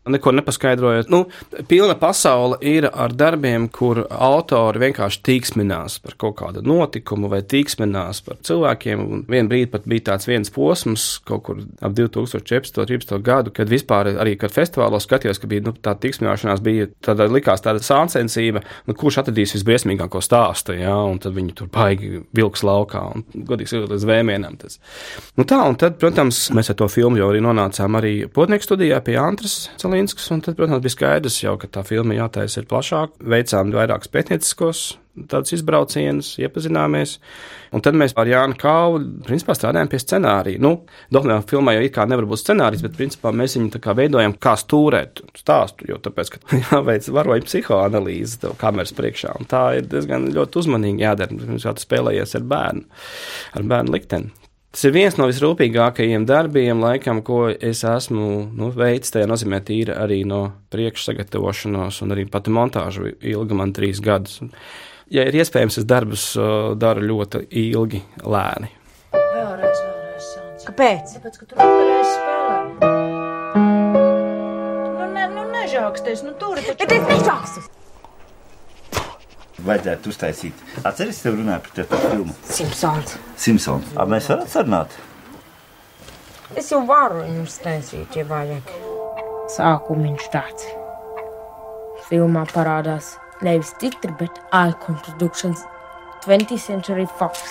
neko 0.09 0.33
nepaskaidrojot. 0.39 1.11
Nu, 1.13 1.25
pilna 1.69 1.95
pasaule 2.01 2.59
ir 2.61 2.89
ar 2.93 3.15
darbiem, 3.17 3.69
kur 3.73 4.05
autori 4.09 4.83
vienkārši 4.87 5.23
tīksminās 5.25 5.99
par 6.05 6.19
kaut 6.21 6.39
kādu 6.43 6.65
notikumu 6.67 7.31
vai 7.33 7.43
tīksminās 7.43 8.23
par 8.27 8.41
cilvēkiem. 8.45 9.05
Un 9.05 9.25
vien 9.31 9.49
brīdi 9.51 9.71
pat 9.73 9.89
bija 9.89 10.11
tāds 10.13 10.29
viens 10.29 10.53
posms, 10.55 11.07
kaut 11.29 11.47
kur 11.49 11.63
ap 11.81 11.97
2014. 11.97 12.81
un 12.81 12.87
2013. 12.87 13.23
gadu, 13.25 13.53
kad 13.55 13.71
vispār 13.71 14.11
arī, 14.13 14.35
kad 14.41 14.53
festivālos 14.53 15.07
skatījos, 15.07 15.41
ka 15.41 15.49
bija 15.51 15.65
nu, 15.67 15.75
tā 15.85 15.95
tīksmināšanās, 16.01 16.63
bija 16.65 16.89
tāda 17.05 17.27
likās 17.31 17.65
tāda 17.65 17.83
sāncensība, 17.85 18.63
nu, 18.89 18.97
kurš 18.99 19.23
atradīs 19.23 19.55
visbriesmīgāko 19.57 20.23
stāstu, 20.25 20.77
jā, 20.79 20.95
un 20.95 21.21
tad 21.23 21.37
viņi 21.37 21.57
tur 21.59 21.71
baigi 21.75 22.23
vilks 22.37 22.65
laukā 22.67 23.05
un 23.15 23.25
godīgi 23.35 23.73
sakot, 23.73 23.95
līdz 23.95 24.09
vēmienam. 24.09 24.59
Tas. 24.61 24.79
Nu 25.39 25.47
tā, 25.49 25.61
un 25.69 25.79
tad, 25.81 25.99
protams, 26.03 26.47
mēs 26.55 26.73
ar 26.73 26.79
to 26.81 26.89
filmu 26.93 27.21
jau 27.21 27.31
arī 27.33 27.43
nonācām 27.45 27.99
arī 28.01 28.15
potnieku 28.33 28.69
studijā 28.69 29.01
pie 29.05 29.19
Antras. 29.21 29.69
Zalinskas, 29.95 30.27
un 30.35 30.41
tad, 30.43 30.57
protams, 30.59 30.83
bija 30.83 30.91
skaidrs 30.91 31.37
jau, 31.39 31.55
ka 31.61 31.69
tā 31.71 31.85
filma 31.87 32.17
jātaisa 32.17 32.59
ir 32.61 32.67
plašāk. 32.67 33.15
Veicām 33.31 33.71
vairākus 33.71 34.11
pētnieciskos 34.11 34.81
tādus 35.31 35.55
izbraucienus, 35.55 36.33
iepazināmies. 36.43 37.13
Un 37.71 37.83
tad 37.87 37.95
mēs 37.95 38.17
ar 38.19 38.27
Jānu 38.27 38.57
Kālu 38.59 38.99
principā 39.23 39.55
strādājām 39.55 39.93
pie 39.93 40.01
scenārija. 40.03 40.59
Nu, 40.59 40.73
dokumentālajā 41.15 41.47
filmā 41.53 41.77
jau 41.77 41.85
it 41.87 41.95
kā 41.95 42.09
nevar 42.11 42.27
būt 42.27 42.43
scenārijs, 42.43 42.83
bet 42.83 42.97
principā 42.99 43.31
mēs 43.31 43.55
viņu 43.55 43.79
kā 43.85 43.95
veidojam, 43.95 44.35
kā 44.35 44.57
stūrēt 44.59 45.23
stāstu, 45.39 45.87
jo 45.93 46.01
tāpēc, 46.03 46.35
ka 46.35 46.43
jāveic 46.65 47.07
varoņu 47.15 47.47
psihoanalīze 47.47 48.43
tev 48.43 48.59
kameras 48.59 48.95
priekšā. 48.99 49.37
Un 49.39 49.51
tā 49.51 49.69
ir 49.79 49.87
diezgan 49.95 50.33
ļoti 50.35 50.65
uzmanīgi 50.65 51.07
jādara, 51.07 51.39
pirms 51.45 51.69
kā 51.69 51.77
tu 51.79 51.87
spēlējies 51.87 52.35
ar 52.41 52.51
bērnu, 52.51 52.89
ar 53.55 53.71
bērnu 53.71 53.95
likteni. 53.95 54.35
Tas 54.75 54.89
ir 54.89 54.91
viens 54.91 55.15
no 55.15 55.29
visrūpīgākajiem 55.31 56.25
darbiem, 56.27 56.81
laikam, 56.83 57.21
ko 57.23 57.45
es 57.47 57.85
esmu 57.87 58.25
nu, 58.59 58.73
veicis. 58.75 59.13
Tā 59.15 59.23
nozīmē, 59.31 59.61
tīri 59.63 59.95
arī 59.95 60.25
no 60.27 60.41
priekšsagatavošanās, 60.75 62.01
un 62.03 62.15
arī 62.17 62.25
pati 62.27 62.51
montāža 62.51 63.13
ilga 63.23 63.55
man 63.61 63.71
trīs 63.77 64.01
gadus. 64.03 64.41
Ja 65.15 65.29
ir 65.29 65.39
iespējams, 65.39 65.79
es 65.79 65.87
darbus 65.87 66.25
uh, 66.35 66.73
daru 66.75 67.07
ļoti 67.07 67.45
ilgi, 67.63 68.03
lēni. 68.27 68.73
Vēlreiz, 69.15 69.79
vēlreiz. 69.85 70.33
Sāc. 70.33 70.67
Kāpēc? 70.67 71.15
Tāpēc, 71.21 71.39
ka 71.39 71.49
tur 71.53 71.63
vēlreiz 71.63 72.11
spēlē. 72.17 72.59
Nu, 74.99 75.09
ne, 75.15 75.31
nu 75.39 75.47
nežāksties, 75.55 76.27
nu 76.27 76.35
tur 76.43 76.59
taču. 76.59 76.81
Bet 76.83 76.99
es 76.99 77.09
nežākstu! 77.15 77.84
Vajadzētu 79.65 80.13
uztaisīt. 80.13 80.63
Atceries, 80.85 81.23
tev 81.25 81.39
runāja 81.39 81.63
par 81.65 81.73
to 81.89 82.01
filmu 82.05 82.35
Simpsons. 82.45 83.17
Simpsons. 83.41 83.93
Ap 83.97 84.11
mēs 84.13 84.29
varam 84.29 84.49
sarunāt. 84.51 84.97
Es 86.55 86.69
jau 86.71 86.83
varu 86.87 87.23
jums 87.25 87.57
taisīt, 87.65 88.15
ja 88.19 88.27
vajag. 88.29 88.69
Sākumiņš 89.55 90.27
tāds. 90.35 90.67
Filmā 92.11 92.45
parādās 92.53 93.15
nevis 93.45 93.73
titri, 93.81 94.13
bet 94.21 94.39
Icon 94.53 95.01
Productions 95.07 95.65
20th 96.27 96.61
Century 96.61 97.09
Fox. 97.19 97.43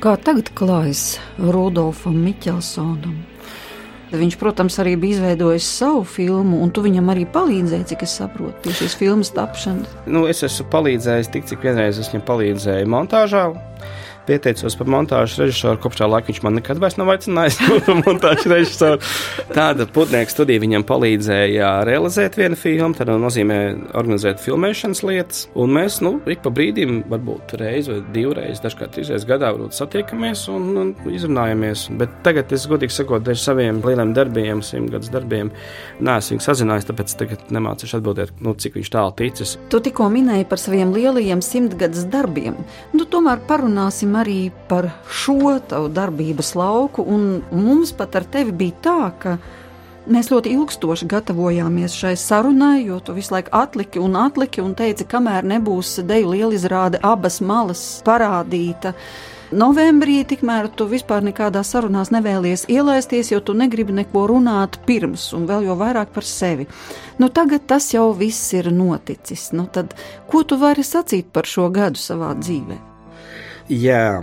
Kā 0.00 0.14
tagad 0.16 0.48
klājas 0.56 1.18
Rudolfam 1.38 2.16
Miķelsonam. 2.24 3.18
Viņš, 4.10 4.36
protams, 4.40 4.74
arī 4.82 4.96
bija 4.98 5.18
izveidojis 5.18 5.66
savu 5.70 6.00
filmu, 6.08 6.58
un 6.64 6.72
tu 6.74 6.82
viņam 6.82 7.12
arī 7.12 7.28
palīdzēji, 7.30 7.86
cik 7.92 8.00
es 8.06 8.16
saprotu, 8.18 8.56
pie 8.64 8.72
šīs 8.74 8.96
filmas 8.98 9.30
tapšanas. 9.36 9.92
Nu, 10.10 10.24
es 10.26 10.42
esmu 10.46 10.66
palīdzējis 10.72 11.30
tik, 11.30 11.46
cik 11.46 11.62
vienreiz 11.68 12.00
es 12.00 12.10
viņam 12.10 12.24
palīdzēju 12.26 12.88
montāžā. 12.90 13.44
Pieteicos 14.28 14.76
par 14.78 14.88
montāžas 14.90 15.38
režisoru. 15.40 15.80
Kopš 15.80 16.00
tā 16.00 16.08
laika 16.10 16.30
viņš 16.30 16.40
man 16.44 16.58
nekad 16.58 16.80
vairs 16.82 16.98
nav 17.00 17.10
aicinājis 17.14 17.58
par 17.86 18.02
montāžas 18.04 18.46
režisoru. 18.50 18.98
Tāda 19.54 19.86
putnieka 19.90 20.32
studija 20.32 20.62
viņam 20.62 20.84
palīdzēja 20.88 21.70
realizēt 21.88 22.36
vienu 22.38 22.58
filmu, 22.58 22.94
tad 22.98 23.10
nozīmē 23.10 23.58
organizēt 23.98 24.42
filmēšanas 24.44 25.02
lietas. 25.06 25.46
Un 25.58 25.74
mēs, 25.74 26.00
nu, 26.04 26.16
ik 26.30 26.44
pa 26.44 26.52
brīdim, 26.54 27.00
varbūt 27.10 27.56
reizi 27.60 27.94
vai 27.94 28.00
divreiz, 28.14 28.60
dažkārt 28.62 28.94
trīsreiz 28.96 29.26
gadā, 29.28 29.52
varbūt 29.54 29.76
satiekamies 29.78 30.44
un, 30.52 30.68
un 30.82 30.92
izrunājamies. 31.10 31.88
Bet 32.00 32.20
tagad, 32.26 32.52
es 32.54 32.68
godīgi 32.70 32.94
sakot, 33.00 33.24
dēļ 33.26 33.40
saviem 33.40 33.80
lieliem 33.84 34.14
darbiem, 34.16 34.62
simtgadus 34.66 35.10
darbiem, 35.12 35.52
neesmu 36.00 36.36
viņu 36.36 36.46
sazinājis, 36.46 36.88
tāpēc 36.90 37.16
tagad 37.24 37.50
nemācīšu 37.56 37.98
atbildēt, 37.98 38.34
nu, 38.44 38.54
cik 38.60 38.78
viņš 38.78 38.92
tālu 38.94 39.16
ticis. 39.18 39.56
Tu 39.72 39.82
tikko 39.84 40.10
minēji 40.12 40.46
par 40.50 40.60
saviem 40.62 40.92
lielajiem 40.94 41.42
simtgadus 41.44 42.06
darbiem. 42.10 42.58
Nu, 42.94 43.06
tomēr 43.10 43.42
parunāsim 43.48 44.09
arī 44.18 44.50
par 44.68 44.90
šo 45.06 45.56
tavu 45.68 45.90
darbības 45.92 46.54
lauku. 46.58 47.04
Mums 47.50 47.92
pat 47.96 48.16
ar 48.20 48.26
tevi 48.32 48.54
bija 48.62 48.78
tā, 48.84 49.00
ka 49.22 49.36
mēs 50.10 50.30
ļoti 50.32 50.54
ilgstoši 50.56 51.08
gatavojāmies 51.10 51.96
šai 51.96 52.14
sarunai, 52.18 52.84
jo 52.86 53.00
tu 53.04 53.14
visu 53.16 53.34
laiku 53.34 53.52
atliki 53.56 54.00
un 54.02 54.16
atliki 54.18 54.62
un 54.64 54.74
teici, 54.78 55.06
kamēr 55.08 55.46
nebūs 55.56 55.98
deju 56.06 56.32
lielizrāde 56.34 57.02
abas 57.06 57.40
malas 57.44 57.84
parādīta. 58.06 58.94
Novembrī 59.50 60.20
tikmēr 60.30 60.68
tu 60.78 60.86
vispār 60.86 61.24
nekādā 61.26 61.64
sarunās 61.66 62.12
nevēlies 62.14 62.68
ielaisties, 62.70 63.32
jo 63.32 63.40
tu 63.42 63.54
negribi 63.58 63.96
neko 63.96 64.28
runāt 64.30 64.78
pirms, 64.86 65.32
un 65.34 65.48
vēl 65.50 65.66
jau 65.66 65.74
vairāk 65.80 66.12
par 66.14 66.26
sevi. 66.26 66.68
Nu, 67.18 67.28
tagad 67.34 67.66
tas 67.66 67.90
jau 67.90 68.12
viss 68.14 68.52
ir 68.54 68.70
noticis. 68.70 69.48
Nu, 69.50 69.66
tad, 69.66 69.96
ko 70.30 70.44
tu 70.46 70.60
vari 70.60 70.86
sacīt 70.86 71.34
par 71.34 71.50
šo 71.50 71.66
gadu 71.74 71.98
savā 71.98 72.30
dzīvēm? 72.38 72.89
Jā, 73.70 74.20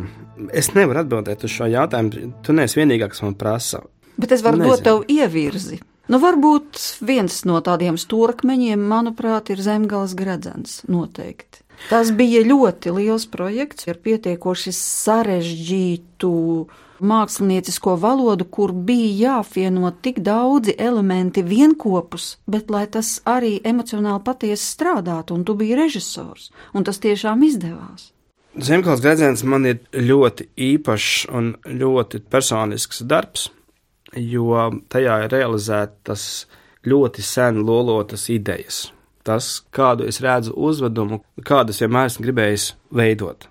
es 0.52 0.74
nevaru 0.76 1.06
atbildēt 1.06 1.46
uz 1.48 1.54
šo 1.54 1.70
jautājumu. 1.72 2.32
Tu 2.44 2.56
neesi 2.56 2.82
vienīgā, 2.82 3.08
kas 3.14 3.24
man 3.24 3.38
prasa. 3.40 3.86
Bet 4.18 4.34
es 4.36 4.44
varu 4.44 4.60
Nezinu. 4.60 4.74
dot 4.74 4.84
tev 4.84 5.06
ievirzi. 5.08 5.80
Nu, 6.08 6.20
varbūt 6.24 6.80
viens 7.04 7.42
no 7.48 7.60
tādiem 7.64 7.98
stūrakmeņiem, 8.00 8.80
manuprāt, 8.80 9.52
ir 9.52 9.64
zemgājas 9.64 10.16
gredzens. 10.16 10.82
Noteikti. 10.88 11.64
Tas 11.92 12.10
bija 12.16 12.42
ļoti 12.48 12.92
liels 12.96 13.28
projekts 13.30 13.88
ar 13.92 14.00
pietiekoši 14.02 14.74
sarežģītu 14.74 16.32
māksliniecisko 17.08 17.94
valodu, 18.02 18.48
kur 18.50 18.74
bija 18.74 19.12
jāapvieno 19.28 19.92
tik 20.02 20.24
daudzi 20.26 20.74
elementi 20.82 21.44
vienopus, 21.46 22.38
bet 22.50 22.72
lai 22.74 22.88
tas 22.90 23.20
arī 23.30 23.60
emocionāli 23.62 24.24
patiesi 24.26 24.66
strādātu, 24.74 25.38
un 25.38 25.46
tu 25.46 25.54
biji 25.60 25.78
režisors, 25.78 26.50
un 26.74 26.88
tas 26.88 27.04
tiešām 27.04 27.46
izdevās. 27.46 28.12
Zemgājas 28.58 29.04
gredzens 29.04 29.44
man 29.46 29.68
ir 29.70 29.84
ļoti 29.94 30.48
īpašs 30.58 31.28
un 31.30 31.52
ļoti 31.70 32.24
personisks 32.26 33.04
darbs, 33.06 33.52
jo 34.18 34.64
tajā 34.90 35.18
ir 35.26 35.34
realizētas 35.36 36.24
ļoti 36.88 37.22
sen 37.22 37.60
lolotas 37.68 38.24
idejas. 38.34 38.88
Tas, 39.28 39.60
kādu 39.70 40.08
es 40.10 40.22
redzu 40.24 40.56
uzvedumu, 40.58 41.20
kādus 41.46 41.84
vienmēr 41.84 42.10
esmu 42.10 42.26
gribējis 42.26 42.72
veidot. 42.98 43.46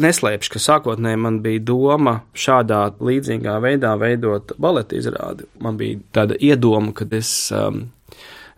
Neslēpšu, 0.00 0.52
ka 0.52 0.62
sākotnēji 0.66 1.20
man 1.24 1.40
bija 1.44 1.64
doma 1.72 2.18
šādā 2.36 2.82
līdzīgā 3.00 3.56
veidā 3.64 3.94
veidot 4.00 4.52
baleta 4.60 5.00
izrādi. 5.00 5.48
Man 5.64 5.80
bija 5.80 5.96
tāda 6.12 6.36
iedoma, 6.36 6.92
ka 6.92 7.08
es 7.16 7.32
um, 7.56 7.86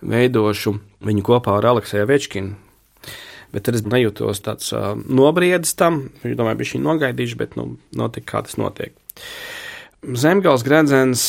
veidošu 0.03 0.75
viņu 1.07 1.27
kopā 1.31 1.61
ar 1.61 1.71
Aleksēju 1.77 2.11
Večkinu, 2.11 2.59
Bet 3.53 3.67
tad 3.69 3.77
es 3.77 3.85
nejūtos 3.85 4.43
tāds 4.47 4.73
uh, 4.73 4.95
nobriedis 4.97 5.77
tam. 5.79 6.07
Viņš 6.23 6.39
domāja, 6.39 6.59
bija 6.61 6.73
šī 6.73 6.83
nogaidījuši, 6.87 7.39
bet 7.41 7.59
nu, 7.61 7.69
notika, 7.99 8.31
kā 8.35 8.45
tas 8.47 8.59
notiek. 8.61 8.97
Zemgals 10.03 10.65
gredzens 10.67 11.23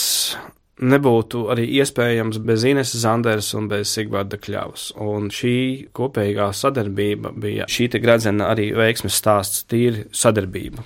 nebūtu 0.81 1.43
arī 1.53 1.65
iespējams 1.79 2.39
bez 2.43 2.63
Ines 2.67 2.93
Zanders 2.97 3.51
un 3.57 3.67
bez 3.71 3.91
Sigvārda 3.93 4.39
Kļavas. 4.41 4.91
Un 5.03 5.29
šī 5.33 5.55
kopīgā 5.95 6.49
sadarbība 6.55 7.33
bija 7.37 7.67
šī 7.69 7.91
te 7.93 8.01
gredzena 8.03 8.49
arī 8.53 8.71
veiksmes 8.77 9.19
stāsts, 9.19 9.67
tīri 9.69 10.07
sadarbība. 10.15 10.85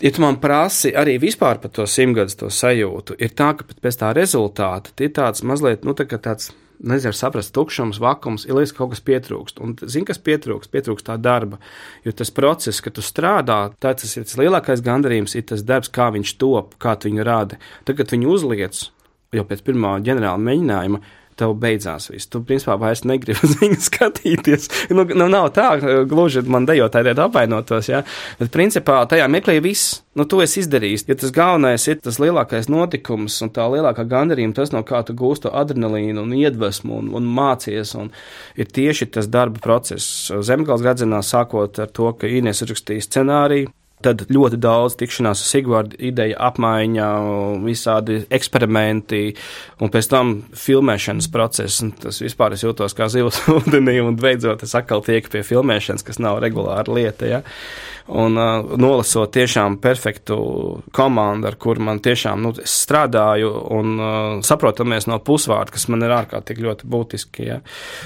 Ja 0.00 0.14
tu 0.16 0.22
man 0.24 0.38
prasi 0.40 0.94
arī 0.96 1.18
vispār 1.20 1.58
par 1.60 1.74
to 1.76 1.84
simtgadus, 1.84 2.38
to 2.40 2.48
sajūtu, 2.48 3.18
ir 3.20 3.34
tā, 3.36 3.50
ka 3.58 3.66
pēc 3.84 4.00
tā 4.00 4.14
rezultāta 4.16 4.94
ir 5.04 5.12
tāds 5.12 5.44
mazliet, 5.44 5.84
nu, 5.84 5.92
tā 5.92 6.06
kā 6.08 6.16
tāds 6.16 6.54
nezinu, 6.80 7.14
saprast, 7.16 7.52
tukšums, 7.56 8.00
vakums, 8.02 8.46
ir 8.48 8.56
liekas, 8.56 8.72
ka 8.74 8.82
kaut 8.82 8.94
kas 8.94 9.02
pietrūkst. 9.04 9.60
Un, 9.64 9.74
zini, 9.84 10.06
kas 10.08 10.20
pietrūkst? 10.24 10.70
Pietrūkst 10.72 11.08
tā 11.10 11.16
darba. 11.20 11.60
Jo 12.06 12.14
tas 12.16 12.32
process, 12.34 12.82
kad 12.84 12.96
tu 12.96 13.04
strādā, 13.04 13.60
tas 13.82 14.16
ir 14.16 14.26
tas 14.28 14.38
lielākais 14.40 14.84
gandarījums, 14.86 15.36
ir 15.36 15.46
tas 15.52 15.64
darbs, 15.66 15.92
kā 15.92 16.10
viņš 16.14 16.34
top, 16.40 16.76
kā 16.82 16.96
tu 16.96 17.10
viņu 17.10 17.26
rādi. 17.26 17.60
Tad, 17.84 17.98
kad 18.00 18.14
viņu 18.16 18.32
uzliec, 18.32 18.84
jau 19.36 19.46
pēc 19.46 19.64
pirmā 19.66 19.98
ģenerāla 20.06 20.40
mēģinājuma, 20.48 21.02
tev 21.40 21.54
beidzās 21.60 22.10
viss. 22.12 22.28
Tu, 22.30 22.42
principā, 22.46 22.76
vairs 22.80 23.02
negribi 23.08 23.40
uz 23.46 23.56
viņu 23.60 23.80
skatīties. 23.88 24.68
Nu, 24.94 25.06
nu, 25.08 25.26
nav 25.32 25.50
tā, 25.56 25.72
gluži 26.08 26.44
man 26.46 26.68
dejotāji 26.68 27.16
apvainotos, 27.16 27.90
jā. 27.90 28.04
Bet, 28.40 28.52
principā, 28.54 29.00
tajā 29.10 29.28
meklē 29.32 29.58
viss. 29.64 30.00
Nu, 30.18 30.26
to 30.26 30.40
es 30.42 30.56
izdarīju. 30.58 31.04
Ja 31.06 31.16
tas 31.16 31.32
galvenais 31.34 31.86
ir 31.88 32.00
tas 32.02 32.18
lielākais 32.20 32.66
notikums 32.72 33.36
un 33.44 33.52
tā 33.54 33.68
lielākā 33.70 34.04
gandarījuma, 34.10 34.56
tas 34.58 34.72
no 34.74 34.82
kā 34.86 35.04
tu 35.06 35.14
gūsti 35.16 35.52
adrenalīnu 35.54 36.24
un 36.24 36.34
iedvesmu 36.34 36.98
un, 36.98 37.12
un 37.16 37.28
mācies, 37.38 37.94
un 37.98 38.10
ir 38.58 38.70
tieši 38.74 39.10
tas 39.14 39.30
darba 39.30 39.62
process. 39.62 40.32
Zemgals 40.46 40.82
gadzinā 40.84 41.22
sākot 41.24 41.78
ar 41.78 41.94
to, 41.94 42.10
ka 42.18 42.30
Inês 42.30 42.64
rakstīja 42.66 43.06
scenāriju, 43.06 43.70
Tad 44.00 44.24
ļoti 44.32 44.56
daudz 44.60 44.96
tikšanās 45.00 45.42
ar 45.42 45.48
Sigvārdu, 45.50 45.98
ideja 46.10 46.38
apmaiņa, 46.48 47.08
visādi 47.64 48.22
eksperimenti, 48.32 49.34
un 49.84 49.92
pēc 49.92 50.08
tam 50.08 50.32
filmēšanas 50.56 51.28
process. 51.32 51.84
Tas 52.00 52.22
vispār 52.24 52.56
es 52.56 52.64
jūtos 52.64 52.96
kā 52.96 53.10
zivs 53.12 53.42
ūdenī, 53.58 53.98
un 54.04 54.16
beidzot 54.20 54.64
es 54.64 54.76
atkal 54.78 55.04
tieku 55.04 55.34
pie 55.36 55.44
filmēšanas, 55.46 56.06
kas 56.06 56.20
nav 56.22 56.40
regulāra 56.44 56.88
lieta. 56.96 57.28
Ja? 57.28 57.42
Un 58.10 58.34
uh, 58.38 58.72
nolasot 58.80 59.30
tiešām 59.34 59.76
perfektu 59.82 60.36
komandu, 60.96 61.46
ar 61.46 61.56
kuru 61.60 61.84
man 61.86 62.00
tiešām 62.02 62.42
nu, 62.42 62.50
strādāju, 62.58 63.50
un 63.76 63.92
uh, 63.94 64.14
saprotamies 64.46 65.06
no 65.06 65.20
pusvārda, 65.22 65.74
kas 65.76 65.86
man 65.92 66.02
ir 66.02 66.14
ārkārtīgi 66.16 66.64
ļoti 66.64 66.88
būtiski. 66.90 67.46
Ja? 67.46 67.60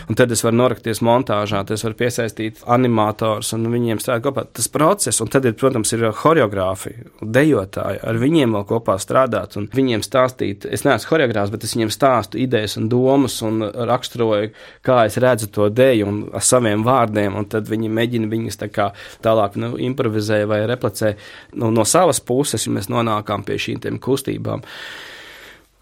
Un 0.08 0.18
tad 0.18 0.34
es 0.34 0.44
varu 0.44 0.58
norakties 0.61 1.00
montāžā, 1.04 1.62
tad 1.64 1.78
es 1.78 1.87
varu 1.87 1.96
piesaistīt 2.02 2.61
animators 2.76 3.54
un 3.56 3.64
viņiem 3.73 4.02
strādāt 4.02 4.26
kopā. 4.26 4.44
Tas 4.58 4.68
process, 4.73 5.23
un 5.25 5.32
tad 5.32 5.49
ir, 5.49 5.56
protams, 5.58 5.94
ir 5.96 6.04
choreogrāfi, 6.20 6.94
dejotāji, 7.23 8.02
ar 8.04 8.20
viņiem 8.20 8.58
vēl 8.58 8.68
kopā 8.68 8.99
strādāt 9.00 9.56
un 9.61 9.70
viņiem 9.73 10.04
stāstīt. 10.04 10.68
Es 10.68 10.84
neesmu 10.84 11.14
choreogrāfs, 11.14 11.54
bet 11.54 11.64
es 11.64 11.75
viņiem 11.78 11.92
stāstu 11.94 12.42
idejas 12.44 12.76
un 12.80 12.90
domas 12.92 13.38
un 13.46 13.64
raksturoju, 13.64 14.52
kā 14.84 15.00
es 15.08 15.16
redzu 15.23 15.49
to 15.54 15.70
deju 15.73 16.11
un 16.11 16.20
ar 16.34 16.44
saviem 16.44 16.84
vārdiem, 16.84 17.40
un 17.40 17.49
tad 17.49 17.73
viņi 17.73 17.92
mēģina 17.94 18.30
viņus 18.30 18.61
tā 18.61 18.70
kā 18.73 18.90
tālāk 19.25 19.56
nu, 19.61 19.75
improvizē 19.94 20.42
vai 20.50 20.64
replicē 20.68 21.14
nu, 21.56 21.70
no 21.70 21.86
savas 21.88 22.20
puses, 22.20 22.68
mēs 22.68 22.90
nonākam 22.92 23.46
pie 23.46 23.58
šīm 23.68 24.00
kustībām. 24.02 24.64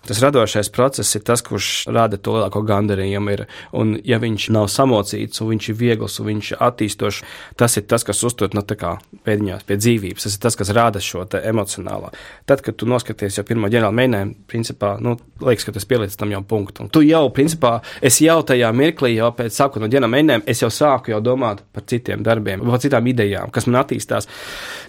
Tas 0.06 0.18
radošais 0.23 0.71
process 0.75 1.15
ir 1.15 1.23
tas, 1.23 1.43
kurš 1.47 1.86
rada 1.95 2.19
to 2.19 2.34
lielāko 2.34 2.65
gandarījumu. 2.67 3.32
Ir. 3.32 3.45
Un, 3.78 3.95
ja 4.02 4.19
viņš 4.23 4.49
nav 4.54 4.67
samocīts, 4.73 5.38
un 5.45 5.52
viņš 5.52 5.69
ir 5.71 5.76
viegls, 5.78 6.19
un 6.19 6.26
viņš 6.26 6.49
ir 6.54 6.62
attīstošs, 6.67 7.21
tas 7.60 7.78
ir 7.78 7.86
tas, 7.86 8.02
kas 8.06 8.23
uztur 8.26 8.50
no 8.56 8.65
nu, 8.67 8.95
pēdiņās 9.23 9.62
pie 9.69 9.76
dzīvības. 9.78 10.26
Tas 10.26 10.34
ir 10.34 10.43
tas, 10.43 10.58
kas 10.58 10.73
rada 10.75 11.02
šo 11.02 11.23
emocionālo. 11.38 12.10
Tad, 12.50 12.65
kad 12.67 12.76
tu 12.78 12.88
noskaties 12.91 13.38
jau 13.38 13.45
pirmo 13.47 13.71
ģenerālu 13.71 13.99
mēģinājumu, 14.00 14.34
principā, 14.50 14.97
nu, 15.02 15.15
liekas, 15.45 15.69
ka 15.69 15.76
tas 15.76 15.86
pieliec 15.86 16.17
tam 16.19 16.34
jau 16.34 16.43
punktu. 16.50 16.82
Un 16.82 16.91
tu 16.91 17.04
jau, 17.06 17.23
principā, 17.34 17.76
es 18.02 18.19
jau 18.25 18.41
tajā 18.47 18.73
mirklī, 18.75 19.15
jau 19.21 19.30
pēc 19.38 19.54
sākuma 19.54 19.86
no 19.86 19.93
ģenerāla 19.93 20.15
mēģinājuma, 20.17 20.47
es 20.50 20.65
jau 20.65 20.73
sāku 20.75 21.15
jau 21.15 21.23
domāt 21.23 21.62
par 21.71 21.86
citiem 21.86 22.26
darbiem, 22.26 22.67
par 22.67 22.82
citām 22.82 23.06
idejām, 23.12 23.54
kas 23.54 23.71
man 23.71 23.84
attīstās. 23.84 24.26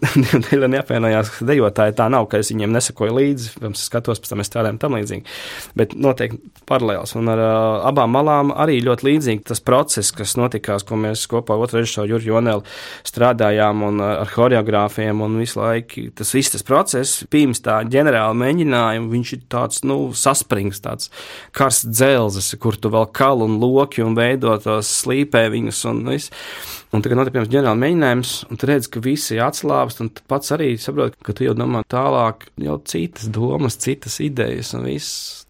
Dēļ 0.49 0.67
neapvienojās 0.73 1.35
dejotāji, 1.45 1.97
tā 2.01 2.09
nav, 2.09 2.25
ka 2.31 2.41
es 2.41 2.49
viņiem 2.49 2.73
nesakoju 2.73 3.17
līdzi, 3.19 3.53
pirms 3.61 3.85
skatos, 3.91 4.21
pēc 4.23 4.33
tam 4.33 4.41
mēs 4.41 4.49
strādājam 4.49 4.81
tam 4.81 4.97
līdzīgi 4.97 5.02
līdzīgi. 5.03 5.37
Bet 5.79 5.95
noteikti 5.99 6.39
paralēls. 6.69 7.15
Un 7.19 7.31
ar 7.33 7.41
uh, 7.43 7.87
abām 7.89 8.13
malām 8.15 8.53
arī 8.55 8.79
ļoti 8.83 9.07
līdzīgi 9.09 9.45
tas 9.49 9.61
process, 9.63 10.13
kas 10.15 10.35
notikās, 10.39 10.85
ko 10.87 10.97
mēs 10.99 11.25
kopā 11.31 11.57
ar 11.57 11.65
otru 11.65 11.81
režisoru 11.81 12.15
Jurju 12.15 12.33
Jonelu 12.33 12.63
strādājām 13.07 13.83
un 13.87 14.03
ar 14.03 14.31
choreogrāfiem 14.31 15.23
un 15.25 15.39
visu 15.41 15.59
laiku. 15.59 16.07
Tas 16.17 16.33
viss 16.35 16.53
tas 16.53 16.65
process, 16.67 17.23
pirms 17.33 17.63
tā 17.65 17.81
ģenerāla 17.87 18.37
mēģinājuma, 18.39 19.11
viņš 19.13 19.33
ir 19.37 19.43
tāds, 19.51 19.83
nu, 19.87 19.97
saspringts, 20.17 20.83
tāds 20.83 21.11
karsts 21.55 21.89
dzelzes, 21.91 22.53
kur 22.61 22.77
tu 22.79 22.91
vēl 22.93 23.09
kalu 23.15 23.49
un 23.49 23.59
loki 23.61 24.05
un 24.05 24.17
veido 24.17 24.55
tos 24.63 24.91
slīpēviņus 25.03 25.83
un 25.91 26.07
viss. 26.13 26.33
Un 26.93 27.01
tagad 27.01 27.17
notiek 27.17 27.33
pirms 27.33 27.49
ģenerāla 27.49 27.79
mēģinājums, 27.81 28.31
un 28.53 28.59
tu 28.61 28.67
redz, 28.69 28.85
ka 28.93 29.01
visi 29.01 29.39
atslābst, 29.41 30.03
un 30.03 30.11
tu 30.13 30.21
pats 30.29 30.53
arī 30.53 30.75
saproti, 30.77 31.17
ka 31.25 31.33
tu 31.33 31.47
jau 31.47 31.55
domā 31.57 31.81
tālāk, 31.89 32.45
jau 32.61 32.75
citas 32.85 33.31
domas, 33.33 33.79
citas 33.81 34.19
idejas 34.21 34.75
un 34.77 34.85
viss. 34.85 34.92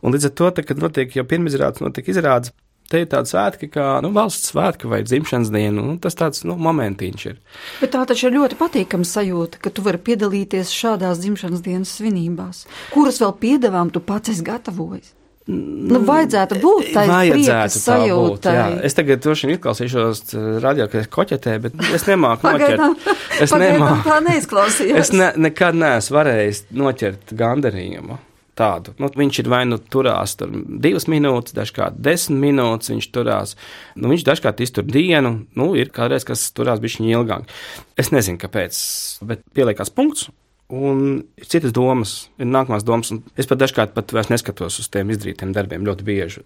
Un 0.03 0.15
līdz 0.15 0.29
ar 0.29 0.36
to, 0.39 0.51
tad, 0.51 0.67
kad 0.69 0.84
notiek 0.84 1.15
jau 1.15 1.25
pirmizrādes, 1.27 1.84
notiek 1.84 2.10
izrādes, 2.12 2.53
te 2.91 3.01
ir 3.03 3.10
tāda 3.10 3.29
svētki, 3.29 3.69
kā 3.73 3.88
nu, 4.06 4.12
valsts 4.15 4.51
svētki 4.51 4.89
vai 4.91 5.01
dzimšanas 5.06 5.49
diena. 5.53 5.82
Nu, 5.82 5.95
tas 6.01 6.17
tāds 6.19 6.43
nu, 6.47 6.58
momentiņš 6.62 7.25
ir. 7.32 7.39
Bet 7.82 7.95
tā 7.95 8.03
taču 8.10 8.29
ir 8.29 8.38
ļoti 8.38 8.60
patīkama 8.60 9.08
sajūta, 9.08 9.62
ka 9.63 9.73
tu 9.73 9.86
vari 9.86 10.01
piedalīties 10.12 10.73
šādās 10.75 11.23
dzimšanas 11.23 11.65
dienas 11.65 11.97
svinībās, 11.97 12.63
kuras 12.93 13.21
vēl 13.23 13.36
piedevām 13.41 13.93
tu 13.93 14.03
pats 14.03 14.36
esi 14.36 14.45
gatavojis. 14.45 15.13
Nu, 15.43 15.99
vajadzētu 16.08 16.56
būt 16.63 16.93
tādai 16.95 17.67
sajūtai. 17.73 18.53
Jā. 18.56 18.67
Es 18.88 18.95
tagad 18.95 19.19
droši 19.25 19.49
vien 19.49 19.58
izklausīšos 19.58 20.21
eh, 20.38 20.45
radio, 20.63 20.86
ka 20.88 21.01
es 21.01 21.10
koķetēju, 21.12 21.63
bet 21.65 21.82
es 21.97 22.06
nemāku 22.08 22.47
noķert. 22.47 23.10
Es 23.43 23.51
nemāku. 23.51 24.06
Tā 24.08 24.21
neizklausījās. 24.23 25.01
Es 25.01 25.12
ne, 25.12 25.34
nekad 25.49 25.75
neesmu 25.75 26.15
varējis 26.15 26.63
noķert 26.79 27.36
gandarījumu. 27.41 28.21
Tādu. 28.54 28.94
Nu, 29.02 29.10
viņš 29.10 29.39
ir 29.42 29.48
vai 29.50 29.63
nu 29.66 29.80
turās 29.82 30.36
tur 30.38 30.52
divas 30.54 31.08
minūtes, 31.10 31.56
dažkārt 31.58 31.98
desmit 32.06 32.38
minūtes. 32.44 32.92
Viņš 32.94 33.08
turās. 33.16 33.56
Nu, 33.98 34.12
viņš 34.12 34.28
dažkārt 34.28 34.62
iztur 34.62 34.86
dienu. 34.86 35.39
Nu, 35.58 35.72
ir 35.74 35.89
kādreiz, 35.96 36.26
kas 36.28 36.46
turās 36.54 36.84
bišķiņi 36.84 37.16
ilgāk. 37.18 37.50
Es 37.98 38.13
nezinu, 38.13 38.38
kāpēc, 38.42 38.78
bet 39.26 39.42
pieliekās 39.58 39.89
punkts. 39.94 40.30
Un 40.74 41.24
ir 41.38 41.50
citas 41.50 41.74
domas, 41.76 42.13
ir 42.42 42.48
nākamās 42.50 42.86
domas, 42.86 43.12
un 43.13 43.24
es 43.38 43.50
pat 43.50 43.60
dažkārt 43.62 43.98
pat 43.98 44.13
vairs 44.16 44.32
neskatos 44.32 44.80
uz 44.82 44.88
tiem 44.89 45.12
izdarītiem 45.13 45.52
darbiem 45.54 45.86
ļoti 45.86 46.06
bieži. 46.08 46.46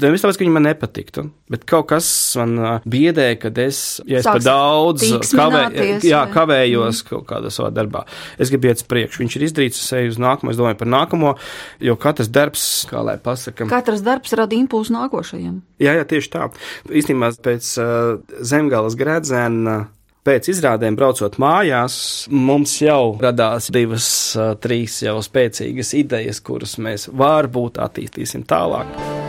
Nevis 0.00 0.24
tāpēc, 0.24 0.38
ka 0.38 0.44
viņi 0.44 0.54
man 0.54 0.66
nepatiktu, 0.68 1.24
bet 1.52 1.66
kaut 1.68 1.88
kas 1.92 2.08
man 2.40 2.56
biedē, 2.88 3.28
kad 3.40 3.58
es, 3.60 4.00
ja 4.08 4.20
es 4.22 4.28
par 4.28 4.42
daudz 4.44 5.04
kavē, 5.32 5.64
jā, 6.06 6.22
kavējos 6.32 7.02
kaut 7.08 7.26
kādā 7.28 7.52
savā 7.52 7.70
darbā. 7.74 8.04
Es 8.40 8.52
gribu 8.52 8.70
iet 8.70 8.82
uz 8.82 8.88
priekšu. 8.88 9.22
Viņš 9.24 9.38
ir 9.38 9.46
izdarīts, 9.48 9.82
es 9.84 9.94
eju 10.00 10.14
uz 10.14 10.20
nākamo, 10.22 10.54
es 10.54 10.60
domāju 10.60 10.80
par 10.80 10.92
nākamo, 10.96 11.36
jo 11.90 11.96
katrs 12.00 12.32
darbs, 12.32 12.66
kā 12.90 13.04
lai 13.06 13.18
pasakam. 13.22 13.70
Katrs 13.72 14.04
darbs 14.06 14.36
rada 14.38 14.56
impulsu 14.56 14.96
nākošajam. 14.96 15.62
Jā, 15.82 15.96
jā, 16.00 16.08
tieši 16.08 16.34
tā. 16.34 16.50
Īstenībā 16.90 17.32
pēc 17.44 17.72
uh, 17.80 18.36
zemgālas 18.40 18.98
grēdzēna. 19.00 19.78
Uh, 19.78 19.96
Pēc 20.20 20.50
izrādēm 20.52 20.98
braucot 21.00 21.38
mājās, 21.40 21.94
mums 22.28 22.74
jau 22.82 23.14
radās 23.24 23.70
divas, 23.72 24.10
trīs 24.60 24.98
jau 25.06 25.16
spēcīgas 25.24 25.94
idejas, 25.96 26.42
kuras 26.44 26.76
mēs 26.76 27.08
varbūt 27.08 27.80
attīstīsim 27.80 28.44
tālāk. 28.44 29.19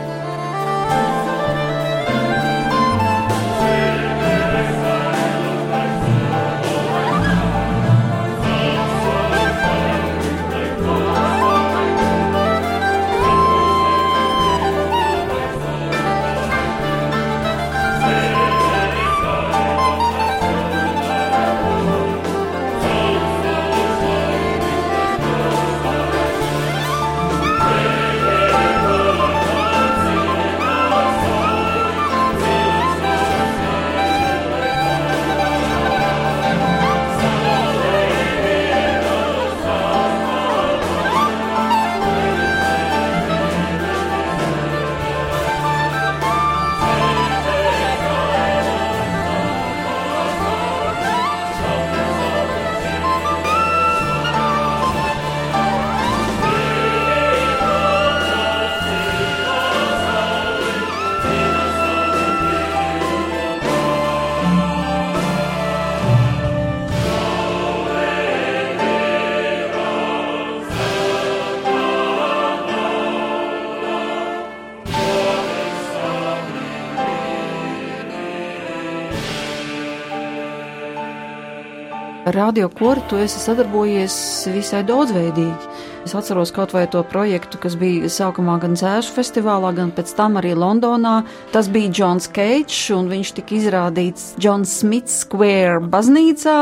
Ar 82.22 82.34
radio 82.34 82.68
koru 82.68 83.00
tu 83.10 83.16
esi 83.18 83.40
sadarbojies 83.42 84.14
visai 84.54 84.84
daudzveidīgi. 84.86 85.70
Es 86.06 86.12
atceros 86.14 86.52
kaut 86.54 86.70
vai 86.70 86.84
to 86.86 87.00
projektu, 87.02 87.58
kas 87.58 87.74
bija 87.74 88.06
sākumā 88.06 88.60
gan 88.62 88.76
Zēšu 88.78 89.16
festivālā, 89.16 89.72
gan 89.74 89.90
pēc 89.90 90.12
tam 90.14 90.38
arī 90.38 90.52
Londonā. 90.54 91.16
Tas 91.50 91.66
bija 91.66 91.90
Džons 91.90 92.28
Keits, 92.30 92.76
un 92.94 93.10
viņš 93.10 93.32
tika 93.40 93.56
izrādīts 93.58 94.28
John 94.38 94.62
Smith 94.62 95.10
Square 95.10 95.80
baznīcā. 95.90 96.60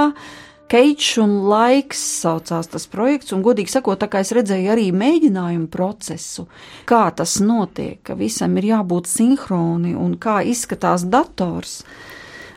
Keits 0.73 1.11
un 1.21 1.35
laiks 1.53 2.01
saucās 2.23 2.73
tas 2.73 2.89
projekts, 2.89 3.35
un, 3.37 3.43
godīgi 3.45 3.75
sakot, 3.75 4.01
tā 4.01 4.09
kā 4.09 4.23
es 4.25 4.33
redzēju 4.33 4.73
arī 4.73 4.87
mēģinājumu 4.97 5.69
procesu, 5.69 6.47
kā 6.89 7.03
tas 7.13 7.37
notiek, 7.45 7.99
ka 8.07 8.17
visam 8.17 8.57
ir 8.57 8.71
jābūt 8.71 9.13
sinhroni 9.13 9.93
un 9.93 10.17
kā 10.17 10.41
izskatās 10.41 11.05
dators. 11.05 11.83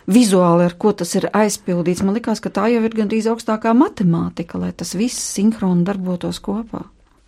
Vizuāli, 0.07 0.65
ar 0.67 0.75
ko 0.79 0.91
tas 0.91 1.13
ir 1.15 1.29
aizpildīts, 1.31 2.03
man 2.03 2.17
liekas, 2.17 2.41
ka 2.43 2.51
tā 2.51 2.67
jau 2.73 2.81
ir 2.83 2.97
gandrīz 2.97 3.29
augstākā 3.31 3.71
matemātika, 3.77 4.59
lai 4.59 4.73
tas 4.75 4.95
viss 4.99 5.31
sinhroni 5.35 5.85
darbotos 5.87 6.41
kopā. 6.43 6.83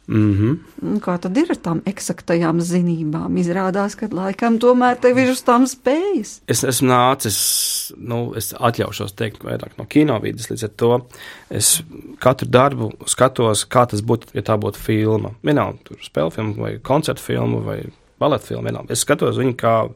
Mm 0.08 0.34
-hmm. 0.34 1.00
Kā 1.00 1.18
tad 1.20 1.38
ir 1.38 1.48
ar 1.50 1.58
tām 1.58 1.82
eksaktajām 1.86 2.62
zinībām? 2.62 3.38
Izrādās, 3.38 3.96
ka 3.98 4.08
laikam 4.12 4.60
tomēr 4.60 5.00
tev 5.02 5.18
ir 5.18 5.32
uz 5.32 5.42
tām 5.44 5.66
spējas. 5.66 6.42
Es 6.48 6.64
esmu 6.64 6.88
nācis, 6.88 7.92
nu, 7.98 8.34
es 8.36 8.54
atļaušos 8.54 9.16
teikt, 9.16 9.44
vairāk 9.44 9.72
no 9.78 9.86
kinovīdes. 9.86 10.50
Līdz 10.50 10.64
ar 10.64 10.70
to 10.78 11.06
es 11.50 11.84
katru 12.20 12.48
darbu 12.48 12.92
skatos, 13.06 13.66
kā 13.66 13.86
tas 13.90 14.02
būtu, 14.02 14.28
ja 14.34 14.42
tā 14.42 14.58
būtu 14.58 14.78
filma. 14.78 15.32
Vienalga, 15.44 15.78
tur 15.84 15.98
spēļu 15.98 16.32
filma, 16.32 16.54
vai 16.58 16.80
koncertu 16.80 17.22
filma, 17.22 17.60
vai 17.60 17.84
baleta 18.20 18.46
filma. 18.46 18.70
Vienalga. 18.70 18.94
Es 18.94 19.00
skatos 19.00 19.38
viņu 19.38 19.56
kā 19.56 19.90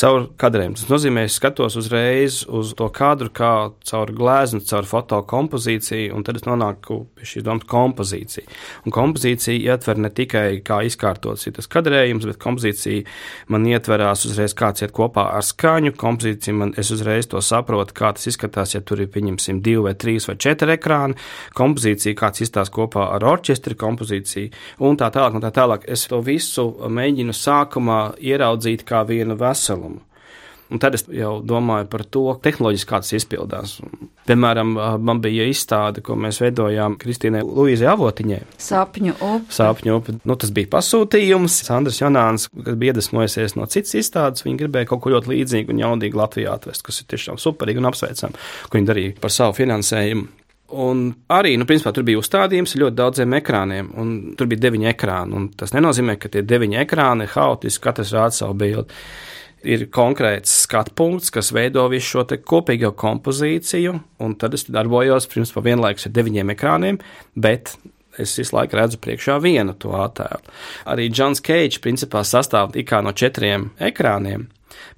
caur 0.00 0.26
kadriem. 0.40 0.74
Tas 0.78 0.88
nozīmē, 0.88 1.26
es 1.28 1.36
skatos 1.36 1.76
uzreiz 1.76 2.40
uz 2.48 2.72
to 2.78 2.86
kadru, 2.94 3.28
kā 3.34 3.52
caur 3.90 4.12
gleznu, 4.16 4.62
caur 4.64 4.86
fotokompozīciju, 4.88 6.14
un 6.16 6.24
tad 6.24 6.38
es 6.40 6.46
nonāku 6.46 7.02
pie 7.18 7.28
šīs 7.28 7.44
domas 7.44 7.66
kompozīcija. 7.68 8.46
Un 8.86 8.94
kompozīcija 8.94 9.74
ietver 9.74 10.00
ne 10.00 10.10
tikai 10.14 10.62
kā 10.64 10.80
izkārtots 10.88 11.46
ir 11.48 11.56
tas 11.58 11.68
kadrējums, 11.70 12.28
bet 12.30 12.40
kompozīcija 12.40 13.04
man 13.52 13.66
ietverās 13.68 14.24
uzreiz 14.30 14.54
kāds 14.56 14.86
iet 14.86 14.94
kopā 14.96 15.26
ar 15.36 15.44
skaņu. 15.44 15.92
Kompozīcija 16.00 16.56
man, 16.56 16.72
es 16.80 16.92
uzreiz 16.94 17.28
to 17.30 17.42
saprotu, 17.44 17.96
kā 17.96 18.14
tas 18.16 18.30
izskatās, 18.30 18.74
ja 18.76 18.80
tur 18.80 19.04
ir, 19.04 19.10
pieņemsim, 19.12 19.60
divi 19.64 19.84
vai 19.88 19.94
trīs 20.00 20.30
vai 20.30 20.38
četri 20.40 20.78
ekrāni. 20.78 21.18
Kompozīcija, 21.56 22.16
kāds 22.18 22.46
izstāsta 22.46 22.76
kopā 22.78 23.10
ar 23.16 23.26
orķestri 23.34 23.76
kompozīciju, 23.80 24.54
un 24.86 24.96
tā 25.00 25.10
tālāk, 25.12 25.36
un 25.36 25.44
tā 25.44 25.52
tālāk. 25.60 25.84
Es 25.90 26.06
to 26.08 26.22
visu 26.24 26.70
mēģinu 26.88 27.36
sākumā 27.36 28.00
ieraudzīt 28.32 28.86
kā 28.88 29.04
vienu 29.08 29.36
veselumu. 29.40 29.89
Un 30.70 30.78
tad 30.78 30.94
es 30.94 31.02
jau 31.10 31.40
domāju 31.42 31.88
par 31.90 32.04
to, 32.06 32.22
tehnoloģiski 32.44 32.88
kā 32.88 33.00
tas 33.02 33.10
izpildās. 33.18 33.72
Piemēram, 34.28 34.76
man 35.02 35.18
bija 35.22 35.48
izstāde, 35.50 36.02
ko 36.06 36.14
mēs 36.14 36.38
veidojām 36.44 36.94
Kristīnai 37.00 37.42
Luīzai 37.42 37.88
Avotiņai. 37.90 38.40
Sapņu 38.62 39.16
upe. 39.16 39.54
Sapņu 39.56 39.96
upe. 39.98 40.14
Nu, 40.22 40.36
tas 40.38 40.52
bija 40.54 40.70
pasūtījums. 40.76 41.56
Sandrs 41.66 41.98
Janāns, 42.02 42.46
kas 42.54 42.78
bija 42.78 42.94
iedvesmojusies 42.94 43.56
no 43.58 43.66
citas 43.70 43.96
izstādes, 43.98 44.46
viņa 44.46 44.60
gribēja 44.62 44.92
kaut 44.92 45.02
ko 45.02 45.14
ļoti 45.16 45.32
līdzīgu 45.32 45.74
un 45.74 45.82
jaudīgu 45.82 46.20
Latvijā 46.20 46.54
atvest, 46.54 46.84
kas 46.86 47.02
ir 47.02 47.10
tiešām 47.10 47.40
superīgi 47.42 47.82
un 47.82 47.90
apsveicami, 47.90 48.44
ko 48.70 48.78
viņi 48.78 48.90
darīja 48.92 49.16
par 49.24 49.34
savu 49.34 49.58
finansējumu. 49.58 50.28
Un 50.70 51.02
arī, 51.34 51.56
nu, 51.58 51.66
principā, 51.66 51.90
tur 51.90 52.06
bija 52.06 52.20
uzstādījums 52.20 52.76
ļoti 52.78 52.94
daudziem 52.94 53.34
ekrāniem, 53.40 53.90
un 53.98 54.14
tur 54.38 54.46
bija 54.50 54.68
deviņi 54.68 54.92
ekrāni. 54.92 55.34
Un 55.34 55.50
tas 55.58 55.74
nenozīmē, 55.74 56.14
ka 56.22 56.30
tie 56.30 56.44
deviņi 56.46 56.78
ekrāni 56.84 57.26
ir 57.26 57.34
haotiski, 57.34 57.82
katrs 57.88 58.14
rāda 58.14 58.38
savu 58.38 58.54
bildi 58.62 59.00
ir 59.66 59.86
konkrēts 59.92 60.62
skatu 60.64 60.94
punkts, 60.96 61.30
kas 61.34 61.52
veido 61.54 61.86
visu 61.92 62.16
šo 62.16 62.24
kopīgo 62.46 62.92
kompozīciju, 62.96 63.96
un 64.24 64.36
tad 64.40 64.56
es 64.56 64.66
darbojos 64.70 65.28
principā 65.30 65.64
vienlaikus 65.64 66.08
ar 66.08 66.14
deviņiem 66.16 66.54
ekrāniem, 66.54 67.00
bet 67.34 67.74
es 68.20 68.36
visu 68.38 68.56
laiku 68.56 68.78
redzu 68.78 69.00
priekšā 69.02 69.38
vienu 69.42 69.74
to 69.78 69.92
attēlu. 69.96 70.40
Arī 70.90 71.10
Džons 71.12 71.42
Keits 71.44 71.80
principā 71.82 72.24
sastāv 72.26 72.72
tikai 72.74 73.02
no 73.04 73.12
četriem 73.12 73.70
ekrāniem. 73.80 74.48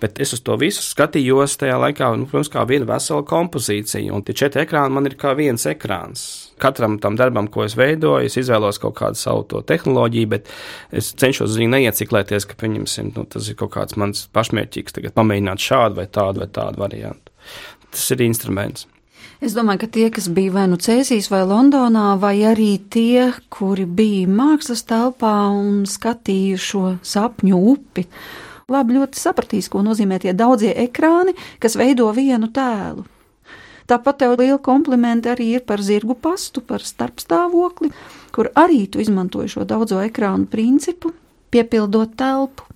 Bet 0.03 0.19
es 0.21 0.35
uz 0.35 0.43
to 0.45 0.57
visu 0.61 0.83
skatījos 0.85 1.57
tajā 1.61 1.79
laikā, 1.81 2.11
nu, 2.19 2.27
protams, 2.31 2.51
kā 2.53 2.65
viena 2.69 2.87
vesela 2.89 3.25
kompozīcija, 3.27 4.13
un 4.15 4.25
tie 4.27 4.35
četri 4.37 4.65
ekrāni 4.67 4.95
man 4.95 5.09
ir 5.09 5.17
kā 5.19 5.35
viens 5.39 5.65
ekrāns. 5.71 6.52
Katram 6.63 6.99
tam 7.03 7.19
darbam, 7.19 7.49
ko 7.51 7.67
es 7.67 7.75
veidoju, 7.79 8.29
es 8.29 8.39
izvēlos 8.39 8.79
kaut 8.83 8.95
kādu 9.01 9.19
savu 9.19 9.63
tehnoloģiju, 9.67 10.31
bet 10.31 10.49
es 10.95 11.11
cenšos 11.19 11.59
arī 11.59 11.69
neieciklēties, 11.75 12.47
ka, 12.47 12.59
pieņemsim, 12.63 13.13
nu, 13.17 13.27
tas 13.27 13.51
ir 13.51 13.59
kaut 13.59 13.75
kāds 13.75 13.99
mans 13.99 14.29
pašmērķīgs, 14.37 14.95
tagad 14.99 15.17
pamēģināt 15.19 15.67
šādu 15.67 15.99
vai 16.01 16.09
tādu 16.11 16.45
vai 16.45 16.51
tādu 16.55 16.83
variantu. 16.83 17.35
Tas 17.93 18.11
ir 18.15 18.25
instruments. 18.25 18.87
Es 19.43 19.57
domāju, 19.57 19.81
ka 19.83 19.89
tie, 19.91 20.05
kas 20.15 20.29
bija 20.31 20.53
vai 20.55 20.69
nu 20.71 20.77
Cēsīs 20.79 21.27
vai 21.33 21.41
Londonā, 21.43 22.13
vai 22.23 22.37
arī 22.47 22.77
tie, 22.95 23.33
kuri 23.51 23.89
bija 23.91 24.31
mākslas 24.31 24.85
telpā 24.87 25.35
un 25.51 25.83
skatīja 25.91 26.61
šo 26.63 26.83
sapņu 27.03 27.59
upi, 27.73 28.07
labi 28.71 29.01
ļoti 29.01 29.19
sapratīs, 29.19 29.67
ko 29.73 29.83
nozīmē 29.83 30.21
tie 30.23 30.37
daudzie 30.39 30.71
ekrāni, 30.85 31.35
kas 31.59 31.75
veido 31.81 32.07
vienu 32.15 32.53
tēlu. 32.55 33.03
Tāpat 33.91 34.21
tev 34.23 34.37
liela 34.39 34.59
komplimenti 34.63 35.33
arī 35.33 35.49
ir 35.57 35.65
par 35.67 35.83
zirgu 35.83 36.15
pastu, 36.15 36.63
par 36.65 36.85
starpstāvokli, 36.87 37.91
kur 38.35 38.51
arī 38.59 38.85
tu 38.91 39.03
izmantoji 39.03 39.57
šo 39.57 39.67
daudzo 39.69 40.01
ekrānu 40.05 40.47
principu, 40.51 41.13
piepildot 41.53 42.15
telpu. 42.19 42.69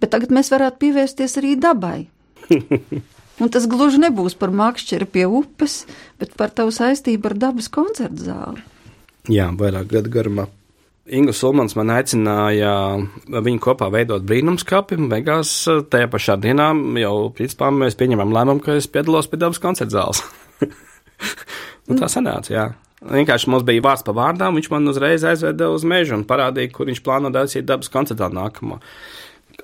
Bet 0.00 0.12
tagad 0.14 0.32
mēs 0.34 0.52
varētu 0.52 0.80
pievērsties 0.84 1.38
arī 1.40 1.56
dabai. 1.60 1.98
Un 3.42 3.50
tas 3.50 3.66
gluži 3.66 3.98
nebūs 4.02 4.36
par 4.38 4.52
makšķeri 4.54 5.08
pie 5.10 5.24
upes, 5.26 5.82
bet 6.20 6.34
par 6.38 6.52
tavu 6.54 6.70
saistību 6.74 7.32
ar 7.32 7.38
dabas 7.48 7.70
koncertu 7.72 8.28
zāli. 8.28 8.62
Jā, 9.30 9.48
vairāk 9.56 9.88
gadu 9.90 10.12
garumā. 10.12 10.48
Ingu 11.12 11.32
Sulmans 11.34 11.74
man 11.74 11.90
aicināja 11.90 12.72
viņu 13.26 13.58
kopā 13.62 13.88
veidot 13.90 14.22
brīnumskapi. 14.26 15.00
Beigās 15.10 15.50
tajā 15.90 16.10
pašā 16.12 16.36
dienā 16.42 16.68
jau 17.02 17.16
principā 17.34 17.72
mēs 17.74 17.98
pieņemam 17.98 18.34
lēmumu, 18.34 18.62
ka 18.62 18.76
es 18.78 18.86
piedalos 18.90 19.26
pie 19.30 19.40
dabas 19.42 19.58
koncerta 19.62 19.96
zāles. 19.96 20.22
nu, 21.88 21.98
tā 21.98 22.08
sanāca, 22.12 22.52
jā. 22.54 22.70
Vienkārši 23.02 23.50
mums 23.50 23.64
bija 23.66 23.82
vārds 23.82 24.04
pa 24.06 24.14
vārdām, 24.14 24.54
viņš 24.58 24.68
man 24.70 24.86
uzreiz 24.92 25.24
aizveda 25.26 25.72
uz 25.74 25.82
mežu 25.88 26.14
un 26.14 26.22
parādīja, 26.28 26.70
kur 26.74 26.86
viņš 26.86 27.02
plāno 27.02 27.32
darīt 27.34 27.66
dabas 27.66 27.90
koncertā 27.90 28.28
nākamo. 28.30 28.78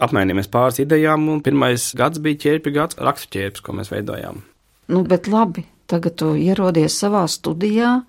Apmainījāmies 0.02 0.50
pāris 0.50 0.80
idejām, 0.82 1.28
un 1.30 1.42
pirmais 1.42 1.92
gads 1.98 2.20
bija 2.22 2.40
ķērpju 2.44 2.74
gads, 2.74 2.98
rakstu 3.02 3.30
ķērpes, 3.36 3.62
ko 3.62 3.74
mēs 3.78 3.92
veidojām. 3.94 4.42
Nu, 4.90 5.02
bet 5.06 5.30
labi, 5.30 5.64
tagad 5.90 6.18
tu 6.18 6.32
ierodies 6.38 6.98
savā 6.98 7.24
studijā, 7.30 8.00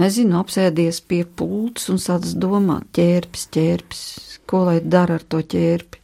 nezinu, 0.00 0.40
apsēdies 0.40 1.02
pie 1.04 1.22
pults 1.24 1.88
un 1.92 2.00
sāc 2.00 2.28
domāt, 2.40 2.88
ķērpes, 2.96 3.48
ķērpes, 3.54 4.04
ko 4.48 4.64
lai 4.70 4.78
dara 4.80 5.20
ar 5.20 5.24
to 5.24 5.42
ķērpi. 5.44 6.00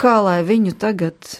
Kā 0.00 0.16
lai 0.24 0.40
viņu 0.46 0.78
tagad 0.80 1.34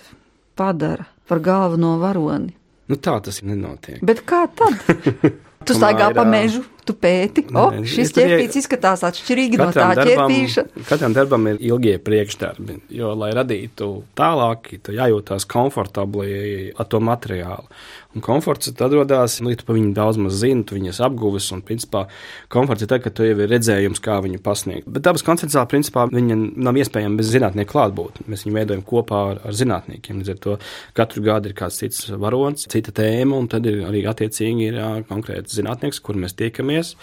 padara 0.59 1.07
par 1.31 1.41
galveno 1.41 1.95
varoni? 2.03 2.53
Nu, 2.91 2.99
tā 2.99 3.21
tas 3.23 3.41
nenotiek. 3.47 4.03
Bet 4.03 4.25
kā 4.29 4.45
tad? 4.59 4.75
Tu 5.61 5.75
staigā 5.77 6.07
pa 6.17 6.23
mežu, 6.25 6.63
tu 6.89 6.95
pēti, 6.97 7.43
o, 7.53 7.67
oh, 7.69 7.75
šis 7.85 8.15
ķerpīts 8.17 8.57
izskatās 8.63 9.03
atšķirīgi 9.05 9.59
no 9.61 9.67
tā 9.77 9.91
darbam, 9.93 10.33
ķerpīša. 10.33 10.65
Katram 10.89 11.13
darbam 11.13 11.51
ir 11.51 11.59
ilgie 11.61 11.99
priekšdarbi, 12.01 12.79
jo, 12.97 13.11
lai 13.21 13.29
radītu 13.37 13.91
tālāk, 14.17 14.71
tu 14.81 14.95
jājūtās 14.97 15.45
komfortabli 15.53 16.73
ar 16.73 16.89
to 16.89 17.03
materiālu. 17.05 17.69
Un 18.11 18.25
komforts 18.27 18.73
tad 18.75 18.91
radās, 18.97 19.37
nu, 19.39 19.53
ja 19.53 19.59
tu 19.61 19.67
par 19.69 19.77
viņu 19.77 19.93
daudz 19.95 20.19
maz 20.19 20.41
zini, 20.41 20.65
tu 20.67 20.75
viņas 20.75 20.99
apguvis, 21.07 21.47
un, 21.55 21.61
principā, 21.67 22.09
komforts 22.51 22.83
ir 22.83 22.91
tad, 22.91 23.05
ka 23.05 23.13
tu 23.15 23.23
jau 23.23 23.37
ir 23.37 23.51
redzējums, 23.53 24.03
kā 24.03 24.17
viņu 24.25 24.41
pasniegt. 24.43 24.89
Bet 24.91 25.05
dabas 25.07 25.23
konceptuāli, 25.27 25.71
principā, 25.71 26.09
viņa 26.11 26.39
nav 26.59 26.81
iespējama 26.83 27.21
bez 27.21 27.31
zinātnieku 27.31 27.71
klātbūtnes. 27.71 28.27
Mēs 28.27 28.43
viņu 28.47 28.57
veidojam 28.57 28.83
kopā 28.89 29.21
ar, 29.29 29.43
ar 29.47 29.55
zinātniekiem. 29.61 30.19
Līdz 30.25 30.35
ar 30.35 30.43
to 30.43 30.57
katru 30.99 31.23
gadu 31.29 31.53
ir 31.53 31.57
kāds 31.63 31.79
cits 31.85 32.11
varonis, 32.11 32.67
cita 32.73 32.97
tēma, 32.99 33.39
un 33.39 33.47
tad 33.53 33.71
ir 33.71 33.85
arī 33.87 34.03
attiecīgi 34.11 34.69
ir 34.73 34.83
konkrēts 35.07 35.55
zinātnieks, 35.61 36.03
kur 36.03 36.19
mēs 36.19 36.35
tiekamies, 36.41 36.97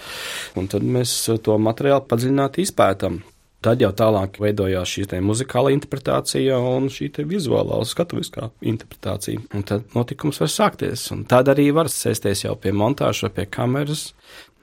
un 0.59 0.67
tad 0.67 0.83
mēs 0.83 1.15
to 1.39 1.55
materiālu 1.55 2.03
padziļināti 2.11 2.67
izpētam. 2.67 3.21
Tad 3.67 3.82
jau 3.84 3.89
tālāk 3.91 4.38
veidojās 4.39 4.88
šī 4.88 5.17
muzikāla 5.19 5.73
interpretācija 5.75 6.56
un 6.56 6.86
šī 6.88 7.10
vizuālā, 7.27 7.82
skatuviskā 7.84 8.45
interpretācija. 8.63 9.41
Un 9.58 9.65
tad 9.67 9.89
notikums 9.91 10.39
var 10.39 10.51
sākties. 10.53 11.03
Un 11.12 11.25
tad 11.27 11.51
arī 11.51 11.65
var 11.75 11.89
sēsties 11.91 12.45
jau 12.45 12.53
pie 12.56 12.71
montāžas, 12.71 13.34
pie 13.36 13.43
kameras, 13.51 14.13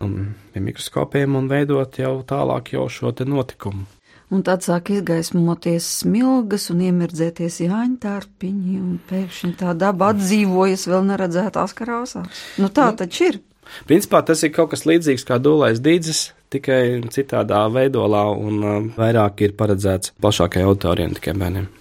un 0.00 0.32
pie 0.54 0.62
mikroskopiem 0.64 1.36
un 1.36 1.50
veidot 1.52 1.98
jau 2.00 2.14
tālāk 2.24 2.72
jau 2.72 2.86
šo 2.88 3.12
notikumu. 3.28 3.84
Un 4.32 4.40
tad 4.42 4.64
sāk 4.64 4.88
izgaismoties 4.94 5.84
smilgas 6.00 6.70
un 6.72 6.80
iemirdzēties 6.86 7.60
jāņa 7.66 7.98
tārpiņi, 8.06 8.78
un 8.80 8.96
pēkšņi 9.10 9.52
tā 9.60 9.74
daba 9.76 10.14
atdzīvojas 10.14 10.88
vēl 10.88 11.04
neredzētās 11.10 11.76
krāsās. 11.76 12.40
Nu 12.56 12.72
tā 12.72 12.88
nu, 12.94 13.02
taču 13.04 13.28
ir. 13.28 13.38
Principā 13.84 14.24
tas 14.24 14.40
ir 14.48 14.54
kaut 14.56 14.72
kas 14.72 14.88
līdzīgs 14.88 15.28
kā 15.28 15.36
dūlais 15.44 15.84
dīdzes, 15.84 16.30
tikai 16.54 16.82
citādā 17.14 17.64
veidolā 17.74 18.26
un 18.34 18.60
uh, 18.62 18.82
vairāk 18.98 19.46
ir 19.46 19.56
paredzēts 19.58 20.14
plašākai 20.22 20.66
auditorijai, 20.66 21.14
tikai 21.20 21.38
bērniem. 21.40 21.72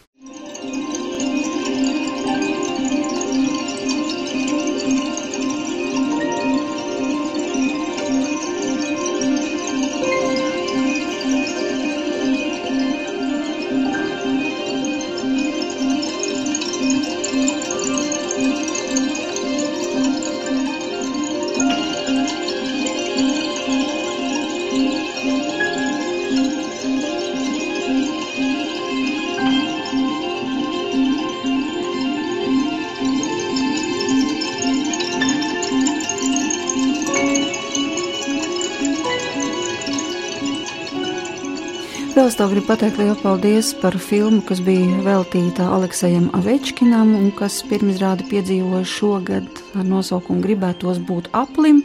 Es 42.23 42.37
tev 42.39 42.53
gribu 42.53 42.69
pateikt 42.69 42.95
lielu 43.01 43.17
paldies 43.19 43.73
par 43.81 43.97
filmu, 43.99 44.39
kas 44.47 44.61
bija 44.63 45.01
veltīta 45.03 45.65
Aleksējam 45.75 46.29
Avečkinam 46.37 47.09
un 47.17 47.25
kas 47.35 47.57
pirmizrādi 47.67 48.23
piedzīvoja 48.29 48.85
šogad 48.87 49.59
ar 49.75 49.83
nosaukumu 49.83 50.39
Gribētos 50.45 51.01
būt 51.03 51.27
aplim. 51.35 51.81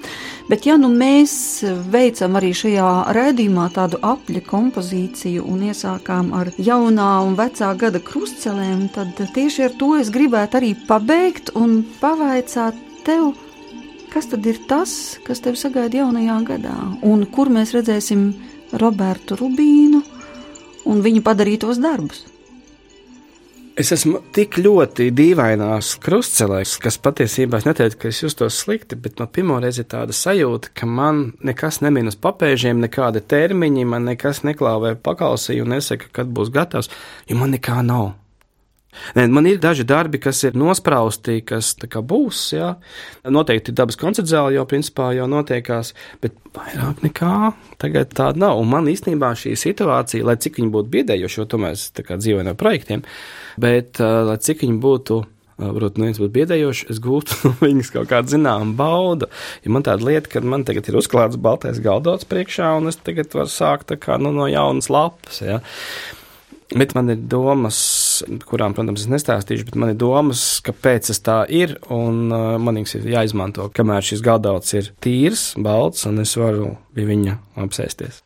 Bet 0.46 0.68
ja 0.68 0.76
nu 0.78 0.92
mēs 0.94 1.32
veicam 1.90 2.38
arī 2.38 2.52
šajā 2.54 2.90
rēdījumā 3.16 3.64
tādu 3.74 3.98
apļa 4.06 4.44
kompozīciju 4.46 5.42
un 5.42 5.64
iesākām 5.72 6.30
ar 6.38 6.52
jaunā 6.54 7.08
un 7.26 7.34
vecā 7.40 7.72
gada 7.80 7.98
krustcelēm, 7.98 8.84
tad 8.94 9.18
tieši 9.34 9.64
ar 9.66 9.74
to 9.80 9.96
es 9.98 10.12
gribētu 10.14 10.60
arī 10.60 10.76
pabeigt 10.86 11.50
un 11.58 11.80
pavaicāt 11.98 12.78
tev, 13.08 13.32
kas 14.14 14.30
tad 14.30 14.46
ir 14.46 14.62
tas, 14.70 15.18
kas 15.26 15.42
tev 15.42 15.58
sagaida 15.58 16.04
jaunajā 16.04 16.38
gadā 16.52 16.78
un 17.02 17.26
kur 17.26 17.50
mēs 17.50 17.74
redzēsim 17.74 18.30
Robertu 18.78 19.34
Rubīnu 19.40 20.04
un 20.88 21.04
viņa 21.04 21.24
padarītos 21.26 21.80
darbus. 21.82 22.24
Es 23.78 23.92
esmu 23.94 24.18
tik 24.34 24.56
ļoti 24.58 25.12
dīvainās 25.14 25.92
krustcelēs, 26.02 26.72
kas 26.82 26.96
patiesībā 26.98 27.60
es 27.60 27.66
neteicu, 27.68 28.00
ka 28.02 28.08
es 28.10 28.18
justos 28.24 28.56
slikti, 28.64 28.98
bet 28.98 29.20
no 29.22 29.28
pirmā 29.30 29.60
reize 29.62 29.84
ir 29.84 29.86
tāda 29.92 30.16
sajūta, 30.18 30.72
ka 30.74 30.88
man 30.90 31.28
nekas 31.46 31.78
nemīnas 31.86 32.18
papēžiem, 32.18 32.80
nekāda 32.82 33.22
termiņa, 33.22 33.84
man 33.86 34.10
nekas 34.10 34.42
neklāvē 34.48 34.96
pakalsī 34.98 35.60
un 35.62 35.76
nesaka, 35.76 36.10
kad 36.10 36.26
būs 36.34 36.50
gatavs, 36.50 36.90
jo 37.30 37.38
man 37.38 37.54
nekā 37.54 37.78
nav. 37.86 38.16
Ne, 39.14 39.26
man 39.28 39.46
ir 39.46 39.60
daži 39.60 39.84
darbi, 39.88 40.18
kas 40.20 40.40
ir 40.48 40.56
nosprausti, 40.58 41.38
kas 41.46 41.74
būs. 41.78 42.42
Jā. 42.56 42.74
Noteikti 43.28 43.74
dabas 43.76 43.98
koncerts 44.00 44.32
zāle 44.32 44.56
jau 44.56 44.64
principā 44.68 45.10
jau 45.16 45.28
notiekās, 45.30 45.94
bet 46.22 46.36
vairāk 46.56 47.02
nekā 47.04 47.52
tagad 47.80 48.12
tāda 48.16 48.46
nav. 48.46 48.60
Un 48.60 48.70
man 48.72 48.90
īstenībā 48.90 49.34
šī 49.38 49.54
situācija, 49.60 50.26
lai 50.26 50.38
cik 50.40 50.60
viņa 50.60 50.74
būtu 50.74 50.94
biedējoša, 50.96 51.40
jo 51.40 51.48
to 51.48 51.60
mēs 51.62 51.88
dzīvojam 51.98 52.52
ar 52.52 52.60
projektiem, 52.60 53.04
bet 53.60 54.00
lai 54.00 54.38
cik 54.40 54.64
viņa 54.66 54.80
būtu. 54.84 55.24
Varbūt 55.58 55.96
neviens 55.98 56.20
būtu 56.22 56.30
biedējošs, 56.36 56.84
es 56.92 57.00
gūtu 57.02 57.34
no 57.48 57.50
viņas 57.58 57.88
kaut 57.90 58.10
kādu 58.12 58.30
zināmu 58.36 58.76
baudu. 58.78 59.26
Ja 59.64 59.72
man 59.74 59.82
tāda 59.86 60.06
lieta, 60.06 60.30
ka 60.30 60.42
man 60.46 60.62
tagad 60.66 60.86
ir 60.86 61.00
uzklāts 61.00 61.34
baltais 61.34 61.80
galdots 61.82 62.28
priekšā, 62.30 62.76
un 62.78 62.92
es 62.92 63.00
tagad 63.02 63.34
varu 63.34 63.50
sākt 63.50 63.90
kā, 63.98 64.20
nu, 64.22 64.30
no 64.36 64.46
jaunas 64.46 64.86
lapas. 64.86 65.40
Ja. 65.42 65.58
Bet 66.70 66.94
man 66.94 67.10
ir 67.10 67.18
domas, 67.26 67.80
kurām, 68.48 68.74
protams, 68.76 69.04
es 69.04 69.12
nestāstīšu, 69.12 69.68
bet 69.68 69.78
man 69.80 69.94
ir 69.94 70.00
domas, 70.00 70.44
kāpēc 70.66 71.10
tas 71.12 71.22
tā 71.24 71.38
ir. 71.52 71.76
Un 71.94 72.28
uh, 72.32 72.56
man 72.62 72.80
viņas 72.80 72.98
ir 73.00 73.10
jāizmanto, 73.14 73.70
kamēr 73.74 74.06
šis 74.10 74.24
galdauts 74.24 74.76
ir 74.78 74.92
tīrs, 75.04 75.50
balts, 75.58 76.06
un 76.10 76.24
es 76.24 76.36
varu 76.38 76.74
pie 76.96 77.08
viņa 77.08 77.38
apsēsties. 77.64 78.22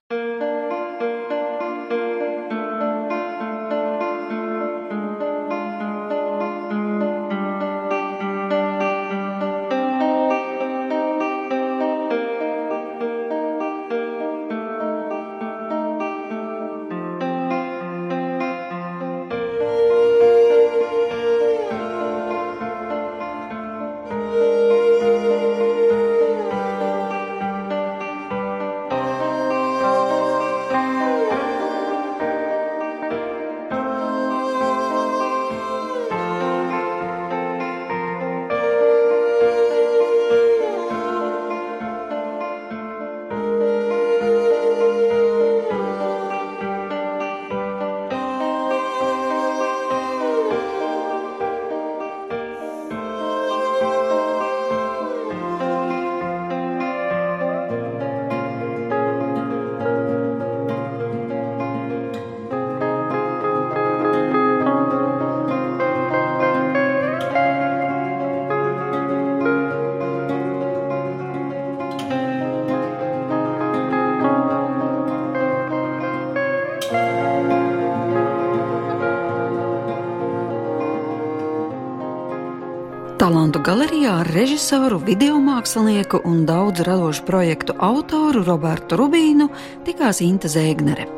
Galerijā 83.83 84.13
ar 84.21 84.29
režisoru, 84.31 85.01
video 85.03 85.41
mākslinieku 85.43 86.21
un 86.29 86.45
daudzu 86.47 86.85
radošu 86.87 87.25
projektu 87.27 87.75
autoru 87.83 88.45
Robertu 88.47 88.95
Rubīnu 88.95 89.49
tikās 89.83 90.21
Inte 90.23 90.47
Zēgnere. 90.47 91.09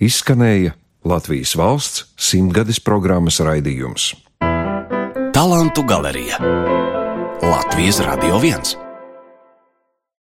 Izskanēja 0.00 0.72
Latvijas 1.06 1.52
valsts 1.54 2.06
simtgades 2.18 2.80
programmas 2.82 3.38
raidījums. 3.38 4.08
Talantu 5.36 5.84
galerija 5.86 6.40
Latvijas 7.46 8.00
Radio 8.02 8.40
1. 8.42 8.85